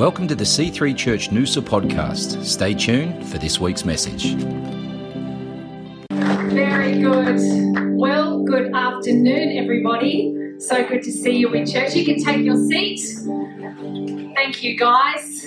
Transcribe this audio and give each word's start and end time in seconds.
Welcome 0.00 0.28
to 0.28 0.34
the 0.34 0.44
C3 0.44 0.96
Church 0.96 1.28
Noosa 1.28 1.60
podcast. 1.60 2.42
Stay 2.42 2.72
tuned 2.72 3.28
for 3.28 3.36
this 3.36 3.60
week's 3.60 3.84
message. 3.84 4.32
Very 6.08 7.02
good. 7.02 7.38
Well, 7.98 8.42
good 8.42 8.74
afternoon, 8.74 9.58
everybody. 9.58 10.54
So 10.58 10.88
good 10.88 11.02
to 11.02 11.12
see 11.12 11.36
you 11.36 11.52
in 11.52 11.66
church. 11.66 11.94
You 11.94 12.06
can 12.06 12.24
take 12.24 12.42
your 12.42 12.56
seat. 12.56 12.98
Thank 14.34 14.62
you, 14.62 14.78
guys. 14.78 15.42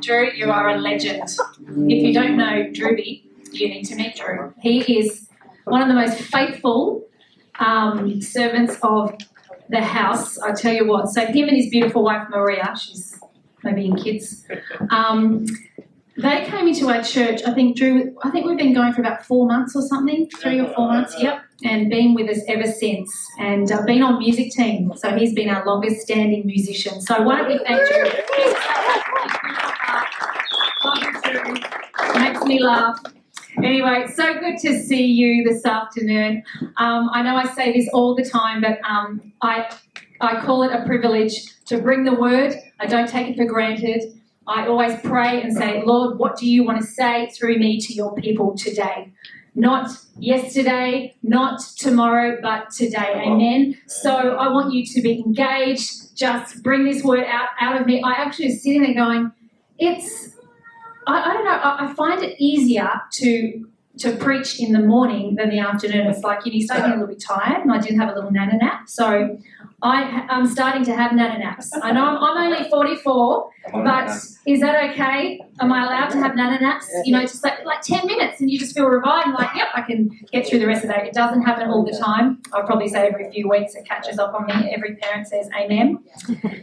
Drew, 0.00 0.30
you 0.32 0.50
are 0.50 0.70
a 0.70 0.78
legend. 0.78 1.28
If 1.68 2.02
you 2.02 2.14
don't 2.14 2.38
know 2.38 2.70
Drewby, 2.72 3.24
you 3.52 3.68
need 3.68 3.84
to 3.84 3.96
meet 3.96 4.16
Drew. 4.16 4.54
He 4.62 4.98
is 4.98 5.28
one 5.64 5.82
of 5.82 5.88
the 5.88 5.94
most 5.94 6.18
faithful 6.22 7.04
um, 7.60 8.22
servants 8.22 8.78
of 8.82 9.14
the 9.68 9.82
house. 9.82 10.38
I 10.38 10.52
tell 10.52 10.72
you 10.72 10.86
what. 10.86 11.10
So 11.10 11.20
him 11.26 11.48
and 11.48 11.56
his 11.58 11.68
beautiful 11.68 12.02
wife 12.02 12.28
Maria, 12.30 12.74
she's 12.80 13.13
maybe 13.64 13.86
in 13.86 13.96
kids. 13.96 14.44
Um, 14.90 15.46
they 16.16 16.44
came 16.44 16.68
into 16.68 16.88
our 16.88 17.02
church. 17.02 17.42
I 17.44 17.52
think 17.52 17.76
Drew. 17.76 18.16
I 18.22 18.30
think 18.30 18.46
we've 18.46 18.56
been 18.56 18.72
going 18.72 18.92
for 18.92 19.00
about 19.00 19.26
four 19.26 19.46
months 19.46 19.74
or 19.74 19.82
something, 19.82 20.28
three 20.30 20.60
or 20.60 20.72
four 20.74 20.88
months. 20.88 21.14
Yep, 21.18 21.42
and 21.64 21.90
been 21.90 22.14
with 22.14 22.30
us 22.30 22.40
ever 22.46 22.70
since, 22.70 23.10
and 23.40 23.70
uh, 23.72 23.82
been 23.84 24.02
on 24.02 24.18
music 24.18 24.52
team. 24.52 24.92
So 24.96 25.16
he's 25.16 25.34
been 25.34 25.48
our 25.48 25.66
longest 25.66 26.02
standing 26.02 26.46
musician. 26.46 27.00
So 27.00 27.22
why 27.22 27.38
don't 27.38 27.48
we 27.48 27.58
thank 27.64 27.88
Drew? 27.88 28.04
Makes 32.20 32.44
me 32.44 32.62
laugh. 32.62 33.00
Anyway, 33.58 34.06
so 34.14 34.38
good 34.38 34.58
to 34.58 34.80
see 34.82 35.04
you 35.04 35.44
this 35.44 35.64
afternoon. 35.64 36.42
Um, 36.76 37.08
I 37.12 37.22
know 37.22 37.36
I 37.36 37.46
say 37.54 37.72
this 37.72 37.88
all 37.92 38.14
the 38.14 38.24
time, 38.24 38.60
but 38.60 38.78
um, 38.88 39.32
I 39.42 39.70
I 40.20 40.40
call 40.40 40.62
it 40.62 40.72
a 40.72 40.84
privilege 40.84 41.32
to 41.66 41.78
bring 41.78 42.04
the 42.04 42.14
word. 42.14 42.54
I 42.80 42.86
don't 42.86 43.08
take 43.08 43.28
it 43.28 43.36
for 43.36 43.44
granted. 43.44 44.20
I 44.46 44.66
always 44.66 45.00
pray 45.00 45.42
and 45.42 45.56
say, 45.56 45.82
Lord, 45.84 46.18
what 46.18 46.36
do 46.36 46.46
you 46.46 46.64
want 46.64 46.80
to 46.80 46.86
say 46.86 47.30
through 47.30 47.58
me 47.58 47.80
to 47.80 47.94
your 47.94 48.14
people 48.14 48.54
today? 48.56 49.10
Not 49.54 49.90
yesterday, 50.18 51.14
not 51.22 51.60
tomorrow, 51.78 52.38
but 52.42 52.70
today. 52.70 53.22
Amen. 53.24 53.76
So 53.86 54.10
I 54.10 54.48
want 54.48 54.74
you 54.74 54.84
to 54.84 55.00
be 55.00 55.22
engaged. 55.24 56.16
Just 56.16 56.62
bring 56.62 56.84
this 56.84 57.02
word 57.02 57.24
out, 57.24 57.48
out 57.60 57.80
of 57.80 57.86
me. 57.86 58.02
I 58.02 58.12
actually 58.12 58.46
was 58.46 58.62
sitting 58.62 58.82
there 58.82 58.94
going, 58.94 59.32
it's, 59.78 60.36
I, 61.06 61.30
I 61.30 61.32
don't 61.32 61.44
know, 61.44 61.50
I, 61.50 61.86
I 61.86 61.94
find 61.94 62.22
it 62.22 62.36
easier 62.38 62.90
to 63.12 63.66
to 63.96 64.16
preach 64.16 64.58
in 64.58 64.72
the 64.72 64.80
morning 64.80 65.36
than 65.36 65.50
the 65.50 65.58
afternoon. 65.60 66.08
It's 66.08 66.24
like 66.24 66.44
you, 66.44 66.52
know, 66.52 66.56
you 66.56 66.64
start 66.64 66.80
getting 66.80 66.94
a 66.94 67.00
little 67.00 67.14
bit 67.14 67.22
tired, 67.22 67.62
and 67.62 67.72
I 67.72 67.78
did 67.78 67.94
have 67.96 68.08
a 68.08 68.14
little 68.14 68.32
nana 68.32 68.56
nap. 68.56 68.88
So 68.88 69.38
I, 69.84 70.26
am 70.30 70.46
starting 70.46 70.82
to 70.86 70.96
have 70.96 71.12
nana 71.12 71.38
naps. 71.38 71.70
I 71.82 71.92
know 71.92 72.06
I'm, 72.06 72.16
I'm 72.16 72.52
only 72.52 72.70
44, 72.70 73.50
but 73.70 74.10
is 74.46 74.60
that 74.60 74.90
okay? 74.90 75.38
Am 75.60 75.70
I 75.70 75.84
allowed 75.84 76.08
to 76.10 76.18
have 76.18 76.34
nana 76.34 76.58
naps? 76.58 76.90
You 77.04 77.12
know, 77.12 77.20
just 77.20 77.44
like, 77.44 77.62
like 77.66 77.82
10 77.82 78.06
minutes 78.06 78.40
and 78.40 78.50
you 78.50 78.58
just 78.58 78.74
feel 78.74 78.86
revived 78.86 79.26
and 79.26 79.34
like, 79.34 79.54
yep, 79.54 79.68
I 79.74 79.82
can 79.82 80.08
get 80.32 80.48
through 80.48 80.60
the 80.60 80.66
rest 80.66 80.84
of 80.84 80.88
the 80.88 80.94
day. 80.94 81.08
It 81.08 81.12
doesn't 81.12 81.42
happen 81.42 81.68
all 81.68 81.84
the 81.84 81.96
time. 81.98 82.40
I'll 82.54 82.64
probably 82.64 82.88
say 82.88 83.06
every 83.06 83.30
few 83.30 83.46
weeks 83.46 83.74
it 83.74 83.86
catches 83.86 84.18
up 84.18 84.32
on 84.32 84.46
me. 84.46 84.72
Every 84.74 84.96
parent 84.96 85.28
says 85.28 85.50
amen. 85.54 85.98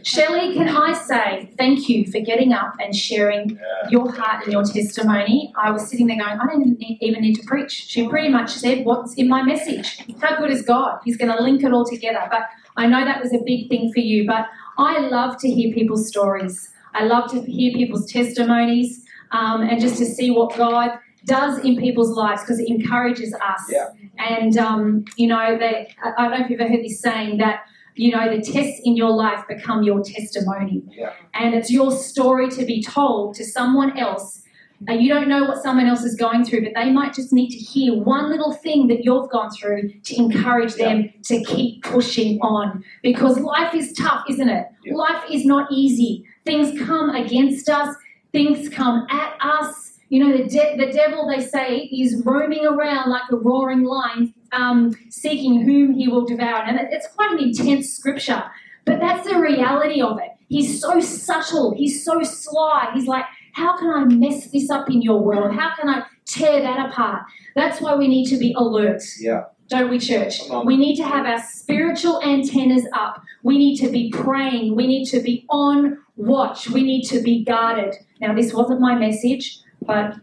Shelley, 0.02 0.54
can 0.54 0.68
I 0.68 0.92
say 0.92 1.48
thank 1.56 1.88
you 1.88 2.10
for 2.10 2.18
getting 2.18 2.52
up 2.52 2.74
and 2.80 2.94
sharing 2.94 3.56
your 3.88 4.10
heart 4.10 4.42
and 4.42 4.52
your 4.52 4.64
testimony? 4.64 5.52
I 5.56 5.70
was 5.70 5.88
sitting 5.88 6.08
there 6.08 6.18
going, 6.18 6.40
I 6.40 6.46
don't 6.46 6.76
even 7.00 7.22
need 7.22 7.34
to 7.36 7.46
preach. 7.46 7.86
She 7.86 8.08
pretty 8.08 8.30
much 8.30 8.50
said 8.50 8.84
what's 8.84 9.14
in 9.14 9.28
my 9.28 9.44
message. 9.44 10.04
How 10.20 10.36
good 10.38 10.50
is 10.50 10.62
God? 10.62 10.98
He's 11.04 11.16
going 11.16 11.30
to 11.30 11.40
link 11.40 11.62
it 11.62 11.72
all 11.72 11.84
together. 11.84 12.26
But 12.28 12.48
I 12.76 12.86
know 12.86 13.04
that 13.04 13.22
was 13.22 13.32
a 13.32 13.42
big 13.44 13.68
thing 13.68 13.92
for 13.92 14.00
you, 14.00 14.26
but 14.26 14.46
I 14.78 15.00
love 15.00 15.38
to 15.40 15.50
hear 15.50 15.74
people's 15.74 16.08
stories. 16.08 16.70
I 16.94 17.04
love 17.04 17.30
to 17.32 17.42
hear 17.42 17.72
people's 17.72 18.10
testimonies 18.10 19.04
um, 19.32 19.62
and 19.62 19.80
just 19.80 19.98
to 19.98 20.06
see 20.06 20.30
what 20.30 20.56
God 20.56 20.98
does 21.24 21.58
in 21.64 21.76
people's 21.76 22.16
lives 22.16 22.42
because 22.42 22.58
it 22.58 22.68
encourages 22.68 23.34
us. 23.34 23.62
Yeah. 23.70 23.88
And, 24.18 24.56
um, 24.58 25.04
you 25.16 25.26
know, 25.26 25.56
they, 25.58 25.94
I 26.04 26.22
don't 26.22 26.38
know 26.38 26.44
if 26.44 26.50
you've 26.50 26.60
ever 26.60 26.70
heard 26.70 26.84
this 26.84 27.00
saying 27.00 27.38
that, 27.38 27.64
you 27.94 28.10
know, 28.10 28.34
the 28.34 28.42
tests 28.42 28.80
in 28.84 28.96
your 28.96 29.10
life 29.10 29.44
become 29.48 29.82
your 29.82 30.02
testimony. 30.02 30.82
Yeah. 30.90 31.12
And 31.34 31.54
it's 31.54 31.70
your 31.70 31.92
story 31.92 32.48
to 32.50 32.64
be 32.64 32.82
told 32.82 33.34
to 33.36 33.44
someone 33.44 33.98
else 33.98 34.42
and 34.88 35.02
you 35.02 35.08
don't 35.08 35.28
know 35.28 35.44
what 35.44 35.62
someone 35.62 35.86
else 35.86 36.02
is 36.02 36.14
going 36.16 36.44
through, 36.44 36.62
but 36.62 36.72
they 36.74 36.90
might 36.90 37.14
just 37.14 37.32
need 37.32 37.50
to 37.50 37.58
hear 37.58 37.94
one 37.94 38.30
little 38.30 38.52
thing 38.52 38.88
that 38.88 39.04
you've 39.04 39.30
gone 39.30 39.50
through 39.50 39.90
to 40.04 40.16
encourage 40.16 40.74
them 40.74 41.12
to 41.24 41.42
keep 41.44 41.82
pushing 41.82 42.40
on. 42.40 42.84
Because 43.02 43.38
life 43.38 43.74
is 43.74 43.92
tough, 43.92 44.24
isn't 44.28 44.48
it? 44.48 44.66
Yeah. 44.84 44.94
Life 44.94 45.24
is 45.30 45.44
not 45.44 45.70
easy. 45.70 46.24
Things 46.44 46.78
come 46.80 47.10
against 47.10 47.68
us, 47.68 47.94
things 48.32 48.68
come 48.68 49.06
at 49.10 49.36
us. 49.40 49.98
You 50.08 50.24
know, 50.24 50.36
the, 50.36 50.44
de- 50.44 50.76
the 50.76 50.92
devil, 50.92 51.26
they 51.26 51.42
say, 51.42 51.78
is 51.84 52.22
roaming 52.26 52.66
around 52.66 53.08
like 53.08 53.22
a 53.30 53.36
roaring 53.36 53.84
lion, 53.84 54.34
um, 54.52 54.94
seeking 55.08 55.62
whom 55.62 55.94
he 55.94 56.08
will 56.08 56.26
devour. 56.26 56.62
And 56.64 56.78
it's 56.90 57.06
quite 57.14 57.32
an 57.32 57.38
intense 57.38 57.94
scripture, 57.94 58.44
but 58.84 59.00
that's 59.00 59.26
the 59.26 59.38
reality 59.38 60.02
of 60.02 60.18
it. 60.18 60.30
He's 60.48 60.82
so 60.82 61.00
subtle, 61.00 61.74
he's 61.74 62.04
so 62.04 62.22
sly. 62.22 62.90
He's 62.92 63.06
like, 63.06 63.24
how 63.52 63.76
can 63.78 63.90
I 63.90 64.04
mess 64.04 64.50
this 64.50 64.70
up 64.70 64.90
in 64.90 65.02
your 65.02 65.20
world? 65.20 65.54
How 65.54 65.74
can 65.74 65.88
I 65.88 66.04
tear 66.26 66.60
that 66.60 66.90
apart? 66.90 67.22
That's 67.54 67.80
why 67.80 67.94
we 67.94 68.08
need 68.08 68.28
to 68.30 68.38
be 68.38 68.54
alert. 68.56 69.02
Yeah. 69.20 69.44
Don't 69.68 69.88
we, 69.88 69.98
church? 69.98 70.40
We 70.66 70.76
need 70.76 70.96
to 70.96 71.04
have 71.04 71.24
our 71.24 71.42
spiritual 71.42 72.22
antennas 72.22 72.86
up. 72.94 73.22
We 73.42 73.56
need 73.56 73.76
to 73.78 73.88
be 73.88 74.10
praying. 74.10 74.76
We 74.76 74.86
need 74.86 75.06
to 75.06 75.20
be 75.20 75.46
on 75.48 75.98
watch. 76.16 76.68
We 76.68 76.82
need 76.82 77.04
to 77.04 77.22
be 77.22 77.42
guarded. 77.42 77.94
Now, 78.20 78.34
this 78.34 78.52
wasn't 78.52 78.80
my 78.80 78.94
message, 78.94 79.60
but 79.80 80.16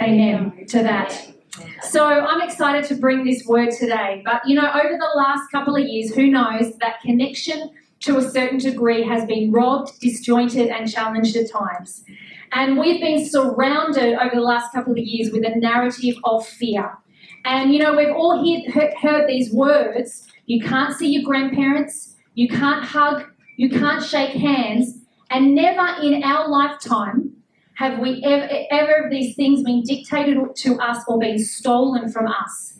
amen 0.00 0.66
to 0.68 0.82
that. 0.82 1.28
So 1.82 2.06
I'm 2.06 2.40
excited 2.40 2.84
to 2.84 2.94
bring 2.94 3.24
this 3.24 3.44
word 3.46 3.70
today. 3.72 4.22
But 4.24 4.42
you 4.46 4.54
know, 4.54 4.70
over 4.72 4.96
the 4.96 5.10
last 5.16 5.50
couple 5.50 5.76
of 5.76 5.82
years, 5.82 6.14
who 6.14 6.28
knows 6.28 6.76
that 6.78 7.00
connection 7.02 7.70
to 8.02 8.18
a 8.18 8.22
certain 8.22 8.58
degree 8.58 9.02
has 9.02 9.24
been 9.26 9.50
robbed, 9.52 9.98
disjointed, 10.00 10.68
and 10.68 10.90
challenged 10.90 11.36
at 11.36 11.50
times. 11.50 12.04
And 12.52 12.78
we've 12.78 13.00
been 13.00 13.26
surrounded 13.26 14.14
over 14.14 14.34
the 14.34 14.40
last 14.40 14.72
couple 14.72 14.92
of 14.92 14.98
years 14.98 15.32
with 15.32 15.44
a 15.44 15.56
narrative 15.58 16.16
of 16.24 16.46
fear. 16.46 16.98
And 17.44 17.72
you 17.72 17.78
know, 17.78 17.96
we've 17.96 18.14
all 18.14 18.44
heard, 18.70 18.94
heard 19.00 19.28
these 19.28 19.52
words 19.52 20.28
you 20.46 20.60
can't 20.62 20.94
see 20.94 21.08
your 21.08 21.22
grandparents, 21.22 22.16
you 22.34 22.48
can't 22.48 22.84
hug, 22.84 23.24
you 23.56 23.70
can't 23.70 24.04
shake 24.04 24.32
hands, 24.32 24.98
and 25.30 25.54
never 25.54 26.02
in 26.02 26.22
our 26.22 26.48
lifetime 26.48 27.32
have 27.74 28.00
we 28.00 28.22
ever, 28.24 28.48
ever 28.70 29.08
these 29.10 29.34
things 29.34 29.62
been 29.62 29.82
dictated 29.82 30.36
to 30.56 30.74
us 30.78 31.04
or 31.08 31.18
been 31.18 31.38
stolen 31.38 32.10
from 32.10 32.26
us. 32.26 32.71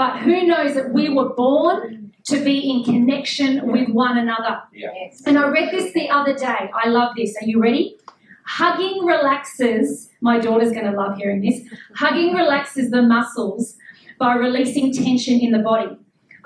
But 0.00 0.20
who 0.20 0.46
knows 0.46 0.72
that 0.76 0.94
we 0.94 1.10
were 1.10 1.34
born 1.34 2.14
to 2.24 2.42
be 2.42 2.70
in 2.70 2.84
connection 2.84 3.70
with 3.70 3.90
one 3.90 4.16
another. 4.16 4.62
Yeah. 4.72 4.88
And 5.26 5.38
I 5.38 5.46
read 5.48 5.74
this 5.74 5.92
the 5.92 6.08
other 6.08 6.32
day. 6.32 6.70
I 6.72 6.88
love 6.88 7.12
this. 7.18 7.36
Are 7.42 7.44
you 7.44 7.60
ready? 7.60 7.98
Hugging 8.46 9.04
relaxes, 9.04 10.08
my 10.22 10.40
daughter's 10.40 10.72
going 10.72 10.86
to 10.86 10.92
love 10.92 11.18
hearing 11.18 11.42
this. 11.42 11.60
Hugging 11.96 12.32
relaxes 12.32 12.90
the 12.90 13.02
muscles 13.02 13.76
by 14.18 14.36
releasing 14.36 14.90
tension 14.90 15.38
in 15.38 15.52
the 15.52 15.58
body. 15.58 15.94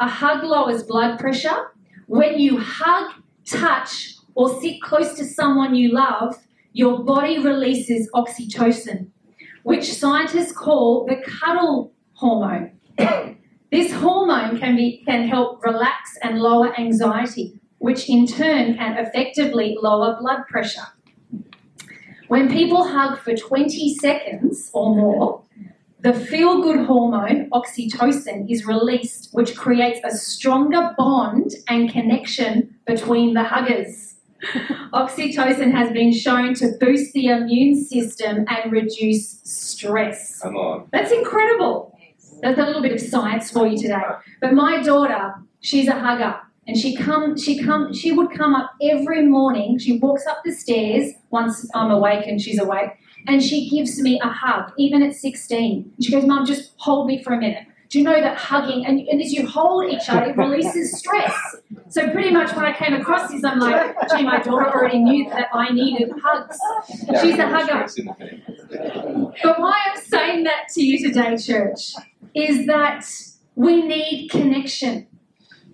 A 0.00 0.08
hug 0.08 0.42
lowers 0.42 0.82
blood 0.82 1.20
pressure. 1.20 1.70
When 2.08 2.40
you 2.40 2.58
hug, 2.58 3.12
touch, 3.46 4.16
or 4.34 4.60
sit 4.60 4.82
close 4.82 5.14
to 5.14 5.24
someone 5.24 5.76
you 5.76 5.92
love, 5.92 6.44
your 6.72 7.04
body 7.04 7.38
releases 7.38 8.10
oxytocin, 8.16 9.10
which 9.62 9.94
scientists 9.94 10.50
call 10.50 11.06
the 11.06 11.22
cuddle 11.24 11.92
hormone. 12.14 12.72
This 13.74 13.92
hormone 13.92 14.56
can, 14.60 14.76
be, 14.76 15.02
can 15.04 15.26
help 15.26 15.64
relax 15.64 16.16
and 16.22 16.38
lower 16.38 16.72
anxiety, 16.78 17.58
which 17.78 18.08
in 18.08 18.24
turn 18.24 18.76
can 18.76 18.96
effectively 18.96 19.76
lower 19.82 20.16
blood 20.20 20.46
pressure. 20.48 20.86
When 22.28 22.48
people 22.48 22.86
hug 22.86 23.18
for 23.18 23.34
20 23.34 23.96
seconds 23.96 24.70
or 24.72 24.94
more, 24.94 25.42
the 25.98 26.12
feel 26.12 26.62
good 26.62 26.86
hormone, 26.86 27.50
oxytocin, 27.50 28.48
is 28.48 28.64
released, 28.64 29.30
which 29.32 29.56
creates 29.56 29.98
a 30.04 30.16
stronger 30.16 30.94
bond 30.96 31.50
and 31.66 31.90
connection 31.90 32.76
between 32.86 33.34
the 33.34 33.42
huggers. 33.42 34.14
Oxytocin 34.92 35.72
has 35.72 35.92
been 35.92 36.12
shown 36.12 36.54
to 36.54 36.76
boost 36.78 37.12
the 37.12 37.26
immune 37.26 37.84
system 37.84 38.44
and 38.46 38.70
reduce 38.70 39.40
stress. 39.42 40.38
Come 40.38 40.54
on. 40.54 40.86
That's 40.92 41.10
incredible. 41.10 41.93
That's 42.42 42.58
a 42.58 42.62
little 42.64 42.82
bit 42.82 42.92
of 42.92 43.00
science 43.00 43.50
for 43.50 43.66
you 43.66 43.78
today. 43.78 44.02
But 44.40 44.52
my 44.52 44.82
daughter, 44.82 45.34
she's 45.60 45.88
a 45.88 45.98
hugger. 45.98 46.36
And 46.66 46.78
she 46.78 46.96
come, 46.96 47.36
she 47.36 47.62
come, 47.62 47.92
she 47.92 48.10
would 48.10 48.30
come 48.32 48.54
up 48.54 48.70
every 48.82 49.26
morning. 49.26 49.78
She 49.78 49.98
walks 49.98 50.26
up 50.26 50.38
the 50.44 50.52
stairs 50.52 51.12
once 51.30 51.68
I'm 51.74 51.90
awake 51.90 52.26
and 52.26 52.40
she's 52.40 52.58
awake, 52.58 52.88
and 53.26 53.42
she 53.42 53.68
gives 53.68 54.00
me 54.00 54.18
a 54.22 54.28
hug, 54.28 54.72
even 54.78 55.02
at 55.02 55.14
16. 55.14 55.92
She 56.00 56.10
goes, 56.10 56.24
"Mom, 56.24 56.46
just 56.46 56.72
hold 56.78 57.06
me 57.06 57.22
for 57.22 57.34
a 57.34 57.38
minute. 57.38 57.66
do 57.90 57.98
you 57.98 58.04
know 58.04 58.18
that 58.20 58.36
hugging 58.36 58.84
and, 58.86 58.98
and 59.08 59.20
as 59.20 59.30
you 59.32 59.46
hold 59.46 59.84
each 59.92 60.08
other, 60.08 60.30
it 60.30 60.36
releases 60.36 60.98
stress. 60.98 61.36
So 61.90 62.10
pretty 62.10 62.30
much 62.30 62.54
when 62.56 62.64
I 62.64 62.72
came 62.72 62.94
across 62.94 63.30
this, 63.30 63.44
I'm 63.44 63.60
like, 63.60 63.94
gee, 64.10 64.24
my 64.24 64.40
daughter 64.40 64.68
already 64.68 64.98
knew 64.98 65.28
that 65.30 65.48
I 65.52 65.70
needed 65.70 66.10
hugs. 66.24 66.58
She's 67.20 67.38
a 67.38 67.46
hugger. 67.46 67.86
But 69.42 69.60
why 69.60 69.80
I'm 69.94 70.02
saying 70.02 70.44
that 70.44 70.68
to 70.74 70.82
you 70.82 71.06
today, 71.06 71.36
church, 71.36 71.94
is 72.34 72.66
that 72.66 73.04
we 73.54 73.82
need 73.82 74.28
connection. 74.30 75.06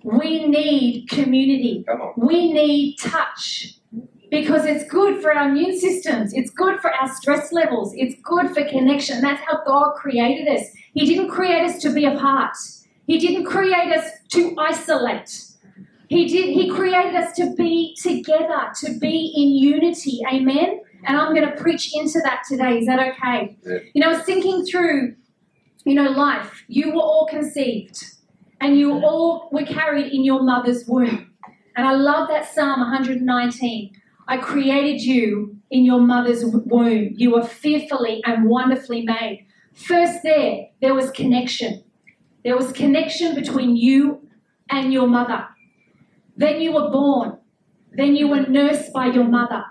We 0.03 0.47
need 0.47 1.09
community. 1.09 1.85
We 2.17 2.51
need 2.53 2.97
touch 2.97 3.75
because 4.31 4.65
it's 4.65 4.89
good 4.89 5.21
for 5.21 5.33
our 5.33 5.49
immune 5.49 5.77
systems. 5.77 6.33
It's 6.33 6.49
good 6.49 6.79
for 6.79 6.91
our 6.91 7.13
stress 7.13 7.51
levels. 7.51 7.93
It's 7.95 8.15
good 8.23 8.51
for 8.51 8.63
connection. 8.63 9.21
That's 9.21 9.41
how 9.41 9.63
God 9.65 9.93
created 9.95 10.47
us. 10.47 10.65
He 10.93 11.05
didn't 11.05 11.29
create 11.29 11.63
us 11.63 11.81
to 11.81 11.93
be 11.93 12.05
apart. 12.05 12.55
He 13.07 13.19
didn't 13.19 13.45
create 13.45 13.91
us 13.93 14.09
to 14.29 14.55
isolate. 14.57 15.43
He 16.07 16.27
did 16.27 16.53
he 16.53 16.69
created 16.69 17.15
us 17.15 17.33
to 17.37 17.53
be 17.55 17.95
together, 18.01 18.71
to 18.81 18.99
be 18.99 19.33
in 19.35 19.49
unity. 19.51 20.21
Amen. 20.31 20.81
And 21.05 21.17
I'm 21.17 21.33
going 21.33 21.49
to 21.49 21.55
preach 21.55 21.95
into 21.95 22.19
that 22.23 22.43
today. 22.47 22.79
Is 22.79 22.85
that 22.87 22.99
okay? 22.99 23.57
Yeah. 23.65 23.77
You 23.93 24.01
know, 24.01 24.11
I 24.11 24.13
was 24.17 24.23
thinking 24.23 24.65
through, 24.65 25.15
you 25.85 25.95
know, 25.95 26.09
life. 26.11 26.63
You 26.67 26.93
were 26.93 27.01
all 27.01 27.27
conceived 27.29 28.03
and 28.59 28.77
you 28.77 28.93
all 28.93 29.49
were 29.51 29.65
carried 29.65 30.11
in 30.13 30.23
your 30.23 30.43
mother's 30.43 30.85
womb. 30.87 31.31
And 31.75 31.87
I 31.87 31.93
love 31.93 32.27
that 32.29 32.53
Psalm 32.53 32.79
119. 32.79 33.91
I 34.27 34.37
created 34.37 35.01
you 35.01 35.57
in 35.69 35.85
your 35.85 35.99
mother's 35.99 36.43
womb. 36.45 37.13
You 37.15 37.31
were 37.31 37.43
fearfully 37.43 38.21
and 38.25 38.47
wonderfully 38.47 39.03
made. 39.03 39.47
First, 39.73 40.19
there, 40.23 40.67
there 40.81 40.93
was 40.93 41.09
connection. 41.11 41.83
There 42.43 42.55
was 42.55 42.71
connection 42.71 43.35
between 43.35 43.75
you 43.75 44.27
and 44.69 44.91
your 44.93 45.07
mother. 45.07 45.47
Then 46.35 46.61
you 46.61 46.73
were 46.73 46.89
born. 46.89 47.37
Then 47.93 48.15
you 48.15 48.27
were 48.27 48.41
nursed 48.41 48.93
by 48.93 49.07
your 49.07 49.25
mother. 49.25 49.63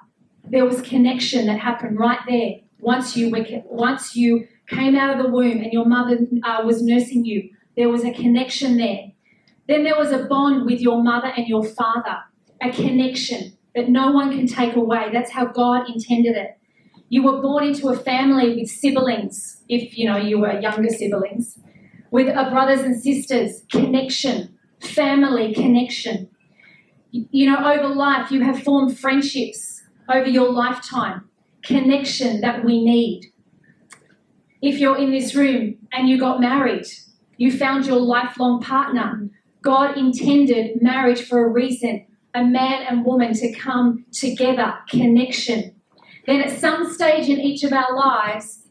There 0.45 0.65
was 0.65 0.81
connection 0.81 1.47
that 1.47 1.59
happened 1.59 1.99
right 1.99 2.21
there. 2.29 2.57
Once 2.81 3.17
you 3.17 3.31
were, 3.31 3.45
once 3.67 4.17
you 4.17 4.49
came 4.71 4.97
out 4.97 5.17
of 5.17 5.23
the 5.23 5.31
womb 5.31 5.59
and 5.59 5.73
your 5.73 5.85
mother 5.85 6.19
uh, 6.45 6.63
was 6.65 6.83
nursing 6.83 7.25
you, 7.25 7.51
there 7.77 7.89
was 7.89 8.05
a 8.05 8.13
connection 8.13 8.77
there. 8.77 9.13
Then 9.69 9.85
there 9.85 9.97
was 9.97 10.11
a 10.13 10.25
bond 10.25 10.67
with 10.67 10.81
your 10.81 11.03
mother 11.03 11.33
and 11.37 11.47
your 11.47 11.65
father, 11.65 12.19
a 12.63 12.71
connection 12.71 13.57
that 13.75 13.89
no 13.89 14.11
one 14.11 14.31
can 14.37 14.47
take 14.47 14.75
away. 14.75 15.11
That's 15.13 15.31
how 15.31 15.47
God 15.47 15.89
intended 15.89 16.37
it. 16.37 16.59
You 17.09 17.23
were 17.23 17.41
born 17.41 17.65
into 17.65 17.89
a 17.89 17.97
family 17.97 18.57
with 18.57 18.69
siblings, 18.69 19.63
if 19.69 19.99
you 19.99 20.07
know 20.09 20.17
you 20.17 20.39
were 20.39 20.61
younger 20.61 20.89
siblings, 20.89 21.59
with 22.11 22.29
uh, 22.29 22.51
brothers 22.51 22.81
and 22.81 23.01
sisters, 23.01 23.63
connection, 23.71 24.57
family 24.81 25.53
connection. 25.55 26.29
You 27.11 27.27
you 27.31 27.51
know, 27.51 27.59
over 27.59 27.89
life, 27.95 28.31
you 28.31 28.43
have 28.43 28.63
formed 28.63 28.99
friendships 28.99 29.83
over 30.09 30.29
your 30.29 30.53
lifetime, 30.53 31.29
connection 31.63 32.41
that 32.41 32.65
we 32.65 32.85
need. 32.85 33.30
If 34.63 34.79
you're 34.79 34.99
in 34.99 35.11
this 35.11 35.35
room 35.35 35.77
and 35.93 36.09
you 36.09 36.19
got 36.19 36.41
married, 36.41 36.87
you 37.37 37.57
found 37.57 37.87
your 37.87 38.01
lifelong 38.01 38.61
partner. 38.61 39.31
God 39.63 39.97
intended 39.97 40.83
marriage 40.83 41.23
for 41.23 41.45
a 41.45 41.49
reason 41.49 42.07
a 42.35 42.45
man 42.45 42.85
and 42.89 43.05
woman 43.05 43.35
to 43.35 43.53
come 43.53 44.05
together, 44.13 44.75
connection. 44.89 45.75
Then 46.27 46.43
at 46.43 46.59
some 46.59 46.93
stage 46.93 47.29
in 47.29 47.41
each 47.41 47.65
of 47.65 47.73
our 47.73 47.95
lives, 47.95 48.63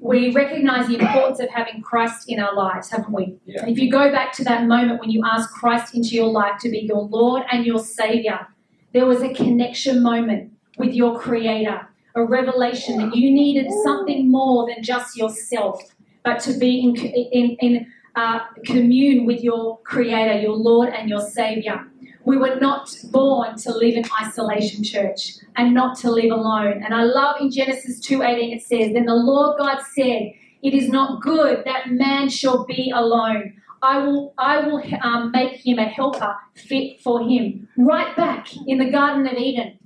we 0.00 0.32
recognize 0.32 0.88
the 0.88 0.98
importance 0.98 1.40
of 1.40 1.48
having 1.50 1.82
Christ 1.82 2.24
in 2.28 2.40
our 2.40 2.54
lives, 2.54 2.90
haven't 2.90 3.12
we? 3.12 3.38
Yeah. 3.46 3.66
If 3.66 3.78
you 3.78 3.90
go 3.90 4.10
back 4.10 4.32
to 4.34 4.44
that 4.44 4.66
moment 4.66 5.00
when 5.00 5.10
you 5.10 5.22
asked 5.24 5.50
Christ 5.50 5.94
into 5.94 6.10
your 6.10 6.28
life 6.28 6.58
to 6.60 6.68
be 6.68 6.78
your 6.78 7.02
Lord 7.02 7.44
and 7.50 7.64
your 7.64 7.78
Savior, 7.78 8.48
there 8.92 9.06
was 9.06 9.22
a 9.22 9.32
connection 9.32 10.02
moment 10.02 10.52
with 10.78 10.94
your 10.94 11.18
Creator, 11.18 11.88
a 12.16 12.24
revelation 12.24 12.96
that 12.98 13.14
you 13.14 13.30
needed 13.30 13.70
something 13.84 14.30
more 14.30 14.66
than 14.66 14.82
just 14.82 15.16
yourself, 15.16 15.82
but 16.24 16.40
to 16.40 16.58
be 16.58 16.80
in, 16.80 16.96
in, 16.96 17.56
in 17.60 17.86
uh, 18.16 18.40
commune 18.64 19.26
with 19.26 19.42
your 19.42 19.78
Creator, 19.84 20.40
your 20.40 20.56
Lord 20.56 20.88
and 20.88 21.08
your 21.10 21.20
Savior. 21.20 21.86
We 22.24 22.38
were 22.38 22.56
not 22.56 22.92
born 23.12 23.56
to 23.58 23.70
live 23.70 23.94
in 23.94 24.04
isolation, 24.20 24.82
church, 24.82 25.34
and 25.56 25.74
not 25.74 25.98
to 25.98 26.10
live 26.10 26.32
alone. 26.32 26.82
And 26.82 26.94
I 26.94 27.04
love 27.04 27.36
in 27.40 27.50
Genesis 27.50 28.00
2:18 28.00 28.56
it 28.56 28.62
says, 28.62 28.94
"Then 28.94 29.04
the 29.04 29.14
Lord 29.14 29.58
God 29.58 29.78
said, 29.94 30.32
It 30.62 30.74
is 30.74 30.88
not 30.88 31.20
good 31.22 31.62
that 31.66 31.90
man 31.90 32.28
shall 32.28 32.64
be 32.64 32.90
alone. 32.92 33.52
I 33.82 33.98
will, 33.98 34.32
I 34.38 34.66
will 34.66 34.82
um, 35.02 35.30
make 35.30 35.64
him 35.64 35.78
a 35.78 35.84
helper 35.84 36.34
fit 36.54 37.00
for 37.00 37.28
him." 37.28 37.68
Right 37.76 38.16
back 38.16 38.48
in 38.66 38.78
the 38.78 38.90
Garden 38.90 39.26
of 39.26 39.34
Eden. 39.34 39.78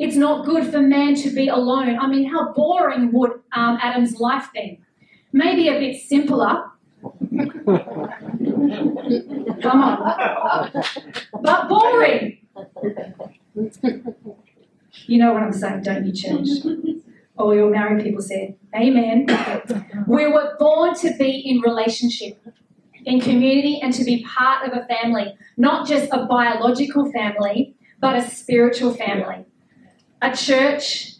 It's 0.00 0.16
not 0.16 0.46
good 0.46 0.66
for 0.72 0.80
man 0.80 1.14
to 1.16 1.30
be 1.30 1.48
alone. 1.48 1.98
I 1.98 2.06
mean, 2.06 2.30
how 2.30 2.54
boring 2.54 3.12
would 3.12 3.32
um, 3.52 3.78
Adam's 3.82 4.18
life 4.18 4.48
be? 4.54 4.80
Maybe 5.30 5.68
a 5.68 5.78
bit 5.78 6.00
simpler. 6.00 6.70
Come 9.62 9.82
on. 9.82 10.70
But 11.42 11.68
boring. 11.68 12.38
You 15.06 15.18
know 15.18 15.34
what 15.34 15.42
I'm 15.42 15.52
saying, 15.52 15.82
don't 15.82 16.06
you, 16.06 16.14
church? 16.14 16.48
All 17.36 17.54
your 17.54 17.68
married 17.68 18.02
people 18.02 18.22
said, 18.22 18.56
Amen. 18.74 19.26
We 20.08 20.26
were 20.26 20.56
born 20.58 20.94
to 21.00 21.14
be 21.18 21.30
in 21.44 21.60
relationship, 21.60 22.42
in 23.04 23.20
community, 23.20 23.80
and 23.82 23.92
to 23.92 24.02
be 24.04 24.24
part 24.24 24.66
of 24.66 24.72
a 24.72 24.86
family, 24.86 25.36
not 25.58 25.86
just 25.86 26.08
a 26.10 26.24
biological 26.24 27.12
family, 27.12 27.74
but 28.00 28.16
a 28.16 28.22
spiritual 28.22 28.94
family. 28.94 29.44
A 30.22 30.36
church, 30.36 31.12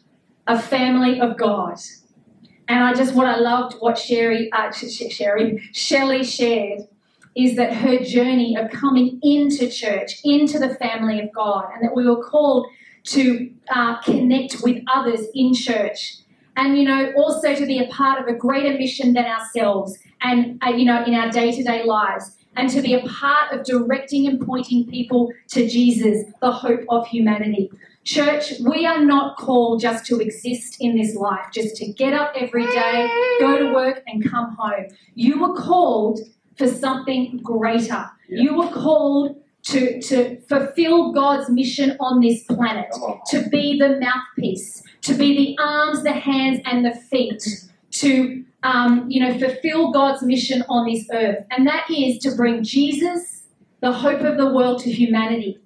a 0.47 0.61
family 0.61 1.21
of 1.21 1.37
God. 1.39 1.79
And 2.69 2.85
I 2.85 2.95
just, 2.95 3.15
what 3.15 3.27
I 3.27 3.37
loved, 3.37 3.77
what 3.81 3.99
Sherry, 3.99 4.51
uh, 4.53 4.71
Sh- 4.71 4.91
Sh- 4.91 5.13
Sherry, 5.13 5.69
Shelley 5.73 6.23
shared, 6.23 6.83
is 7.35 7.57
that 7.57 7.73
her 7.73 7.99
journey 7.99 8.57
of 8.57 8.71
coming 8.71 9.19
into 9.23 9.69
church, 9.69 10.21
into 10.25 10.59
the 10.59 10.75
family 10.75 11.21
of 11.21 11.33
God, 11.33 11.65
and 11.75 11.83
that 11.83 11.95
we 11.95 12.07
were 12.07 12.23
called 12.23 12.67
to 13.05 13.51
uh, 13.75 14.01
connect 14.03 14.57
with 14.63 14.83
others 14.93 15.21
in 15.35 15.55
church. 15.55 16.19
And, 16.57 16.77
you 16.77 16.85
know, 16.85 17.13
also 17.17 17.55
to 17.55 17.67
be 17.67 17.79
a 17.79 17.87
part 17.89 18.21
of 18.21 18.27
a 18.29 18.37
greater 18.37 18.77
mission 18.77 19.15
than 19.15 19.25
ourselves 19.25 19.97
and, 20.21 20.63
uh, 20.63 20.71
you 20.71 20.85
know, 20.85 21.03
in 21.05 21.15
our 21.15 21.31
day 21.31 21.53
to 21.53 21.63
day 21.63 21.85
lives. 21.85 22.37
And 22.57 22.69
to 22.71 22.83
be 22.83 22.95
a 22.95 23.07
part 23.07 23.53
of 23.53 23.65
directing 23.65 24.27
and 24.27 24.45
pointing 24.45 24.85
people 24.87 25.33
to 25.49 25.69
Jesus, 25.69 26.25
the 26.41 26.51
hope 26.51 26.81
of 26.89 27.07
humanity. 27.07 27.71
Church, 28.05 28.55
we 28.61 28.87
are 28.87 29.05
not 29.05 29.37
called 29.37 29.81
just 29.81 30.07
to 30.07 30.21
exist 30.21 30.79
in 30.81 30.97
this 30.97 31.15
life, 31.15 31.47
just 31.53 31.77
to 31.77 31.93
get 31.93 32.15
up 32.15 32.33
every 32.35 32.67
day, 32.67 33.09
go 33.39 33.59
to 33.59 33.73
work, 33.75 34.03
and 34.07 34.29
come 34.29 34.57
home. 34.57 34.87
You 35.15 35.41
were 35.41 35.55
called 35.55 36.21
for 36.57 36.67
something 36.67 37.41
greater. 37.43 38.11
Yeah. 38.29 38.43
You 38.43 38.57
were 38.57 38.69
called 38.69 39.37
to, 39.65 40.01
to 40.01 40.41
fulfill 40.43 41.13
God's 41.13 41.51
mission 41.51 41.97
on 42.01 42.21
this 42.21 42.43
planet, 42.45 42.89
on. 42.95 43.21
to 43.29 43.49
be 43.49 43.79
the 43.79 44.01
mouthpiece, 44.01 44.83
to 45.03 45.15
be 45.15 45.37
the 45.37 45.63
arms, 45.63 46.03
the 46.03 46.13
hands, 46.13 46.61
and 46.65 46.85
the 46.85 46.95
feet, 46.95 47.45
to 47.93 48.45
um, 48.63 49.11
you 49.11 49.21
know 49.21 49.39
fulfill 49.39 49.91
God's 49.93 50.23
mission 50.23 50.65
on 50.69 50.87
this 50.87 51.07
earth, 51.13 51.45
and 51.51 51.67
that 51.67 51.87
is 51.91 52.19
to 52.21 52.35
bring 52.35 52.63
Jesus, 52.63 53.45
the 53.81 53.93
hope 53.93 54.21
of 54.21 54.39
the 54.39 54.51
world, 54.51 54.81
to 54.83 54.91
humanity, 54.91 55.59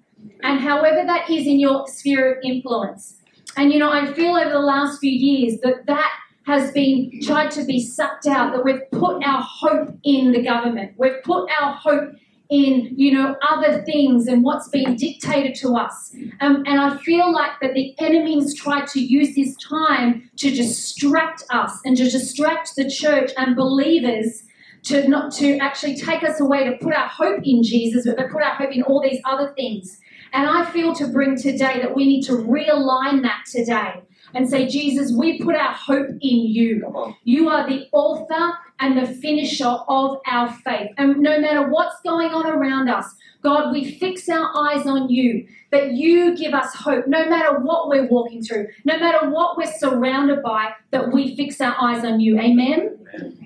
and 0.44 0.60
however 0.60 1.04
that 1.04 1.28
is 1.28 1.46
in 1.46 1.58
your 1.58 1.88
sphere 1.88 2.34
of 2.34 2.38
influence. 2.44 3.16
And 3.56 3.72
you 3.72 3.78
know, 3.78 3.90
I 3.90 4.12
feel 4.12 4.36
over 4.36 4.50
the 4.50 4.58
last 4.60 5.00
few 5.00 5.10
years 5.10 5.60
that 5.62 5.86
that 5.86 6.12
has 6.46 6.70
been 6.72 7.10
tried 7.22 7.50
to 7.52 7.64
be 7.64 7.80
sucked 7.80 8.26
out, 8.26 8.52
that 8.52 8.64
we've 8.64 8.90
put 8.92 9.24
our 9.24 9.42
hope 9.42 9.96
in 10.04 10.32
the 10.32 10.42
government. 10.42 10.92
We've 10.98 11.22
put 11.24 11.48
our 11.60 11.72
hope 11.72 12.14
in, 12.50 12.92
you 12.96 13.12
know, 13.12 13.36
other 13.48 13.82
things 13.82 14.26
and 14.26 14.44
what's 14.44 14.68
being 14.68 14.96
dictated 14.96 15.54
to 15.56 15.74
us. 15.74 16.14
Um, 16.40 16.62
and 16.66 16.78
I 16.78 16.98
feel 16.98 17.32
like 17.32 17.52
that 17.62 17.72
the 17.72 17.94
enemy's 17.98 18.54
tried 18.54 18.86
to 18.88 19.00
use 19.00 19.34
this 19.34 19.56
time 19.56 20.30
to 20.36 20.50
distract 20.50 21.44
us 21.48 21.80
and 21.86 21.96
to 21.96 22.04
distract 22.04 22.76
the 22.76 22.90
church 22.90 23.32
and 23.38 23.56
believers 23.56 24.42
to 24.84 25.08
not 25.08 25.32
to 25.32 25.56
actually 25.58 25.96
take 25.96 26.22
us 26.22 26.40
away 26.40 26.64
to 26.64 26.76
put 26.76 26.92
our 26.92 27.08
hope 27.08 27.40
in 27.42 27.62
Jesus, 27.62 28.04
but 28.06 28.16
to 28.16 28.28
put 28.28 28.42
our 28.42 28.54
hope 28.54 28.70
in 28.70 28.82
all 28.82 29.00
these 29.00 29.20
other 29.24 29.54
things. 29.56 29.98
And 30.34 30.48
I 30.48 30.64
feel 30.72 30.92
to 30.96 31.06
bring 31.06 31.36
today 31.36 31.80
that 31.80 31.94
we 31.94 32.04
need 32.04 32.22
to 32.22 32.32
realign 32.32 33.22
that 33.22 33.44
today 33.48 34.02
and 34.34 34.50
say, 34.50 34.66
Jesus, 34.66 35.12
we 35.16 35.40
put 35.40 35.54
our 35.54 35.72
hope 35.72 36.08
in 36.08 36.18
you. 36.20 37.14
You 37.22 37.48
are 37.48 37.68
the 37.68 37.86
author 37.92 38.58
and 38.80 38.98
the 38.98 39.06
finisher 39.06 39.76
of 39.88 40.18
our 40.26 40.52
faith. 40.52 40.90
And 40.98 41.18
no 41.18 41.38
matter 41.38 41.68
what's 41.70 42.00
going 42.02 42.30
on 42.30 42.48
around 42.48 42.88
us, 42.88 43.06
God, 43.42 43.70
we 43.70 43.96
fix 43.98 44.28
our 44.28 44.50
eyes 44.56 44.86
on 44.86 45.08
you, 45.08 45.46
that 45.70 45.92
you 45.92 46.36
give 46.36 46.52
us 46.52 46.74
hope, 46.74 47.06
no 47.06 47.28
matter 47.28 47.60
what 47.60 47.88
we're 47.88 48.08
walking 48.08 48.42
through, 48.42 48.66
no 48.84 48.98
matter 48.98 49.30
what 49.30 49.56
we're 49.56 49.72
surrounded 49.78 50.42
by, 50.42 50.70
that 50.90 51.12
we 51.12 51.36
fix 51.36 51.60
our 51.60 51.76
eyes 51.80 52.04
on 52.04 52.18
you. 52.18 52.40
Amen? 52.40 52.98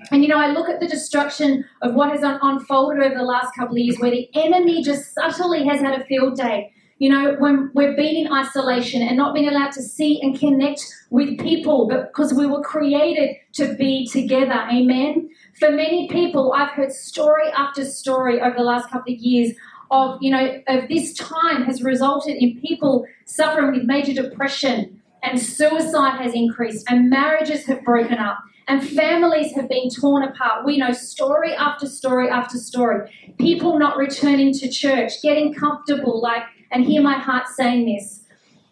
And 0.09 0.23
you 0.23 0.27
know, 0.27 0.39
I 0.39 0.47
look 0.47 0.69
at 0.69 0.79
the 0.79 0.87
destruction 0.87 1.65
of 1.83 1.93
what 1.93 2.09
has 2.09 2.21
unfolded 2.23 3.03
over 3.03 3.13
the 3.13 3.23
last 3.23 3.53
couple 3.55 3.75
of 3.75 3.79
years 3.79 3.99
where 3.99 4.09
the 4.09 4.27
enemy 4.33 4.81
just 4.81 5.13
subtly 5.13 5.67
has 5.67 5.81
had 5.81 6.01
a 6.01 6.03
field 6.05 6.35
day. 6.35 6.73
You 6.99 7.09
know, 7.09 7.35
when 7.39 7.71
we've 7.73 7.95
been 7.95 8.15
in 8.15 8.31
isolation 8.31 9.01
and 9.01 9.15
not 9.15 9.33
being 9.33 9.47
allowed 9.47 9.71
to 9.71 9.81
see 9.81 10.21
and 10.21 10.37
connect 10.37 10.85
with 11.09 11.39
people 11.39 11.87
because 11.87 12.33
we 12.33 12.45
were 12.45 12.61
created 12.61 13.37
to 13.53 13.73
be 13.75 14.05
together. 14.05 14.67
Amen. 14.69 15.29
For 15.57 15.71
many 15.71 16.09
people, 16.09 16.51
I've 16.53 16.71
heard 16.71 16.91
story 16.91 17.47
after 17.55 17.85
story 17.85 18.41
over 18.41 18.55
the 18.57 18.63
last 18.63 18.89
couple 18.89 19.13
of 19.13 19.19
years 19.19 19.53
of, 19.91 20.17
you 20.21 20.29
know, 20.29 20.61
of 20.67 20.89
this 20.89 21.13
time 21.13 21.63
has 21.63 21.81
resulted 21.81 22.35
in 22.35 22.59
people 22.59 23.05
suffering 23.25 23.71
with 23.71 23.83
major 23.83 24.13
depression 24.13 25.01
and 25.23 25.39
suicide 25.39 26.21
has 26.21 26.33
increased 26.33 26.85
and 26.89 27.09
marriages 27.09 27.65
have 27.65 27.83
broken 27.83 28.17
up 28.17 28.39
and 28.67 28.87
families 28.87 29.53
have 29.55 29.67
been 29.67 29.89
torn 29.89 30.23
apart. 30.23 30.65
We 30.65 30.77
know 30.77 30.91
story 30.91 31.53
after 31.53 31.87
story 31.87 32.29
after 32.29 32.57
story. 32.57 33.09
People 33.39 33.79
not 33.79 33.97
returning 33.97 34.53
to 34.53 34.69
church, 34.69 35.21
getting 35.23 35.53
comfortable, 35.53 36.21
like, 36.21 36.43
and 36.71 36.85
hear 36.85 37.01
my 37.01 37.17
heart 37.17 37.47
saying 37.47 37.85
this. 37.85 38.23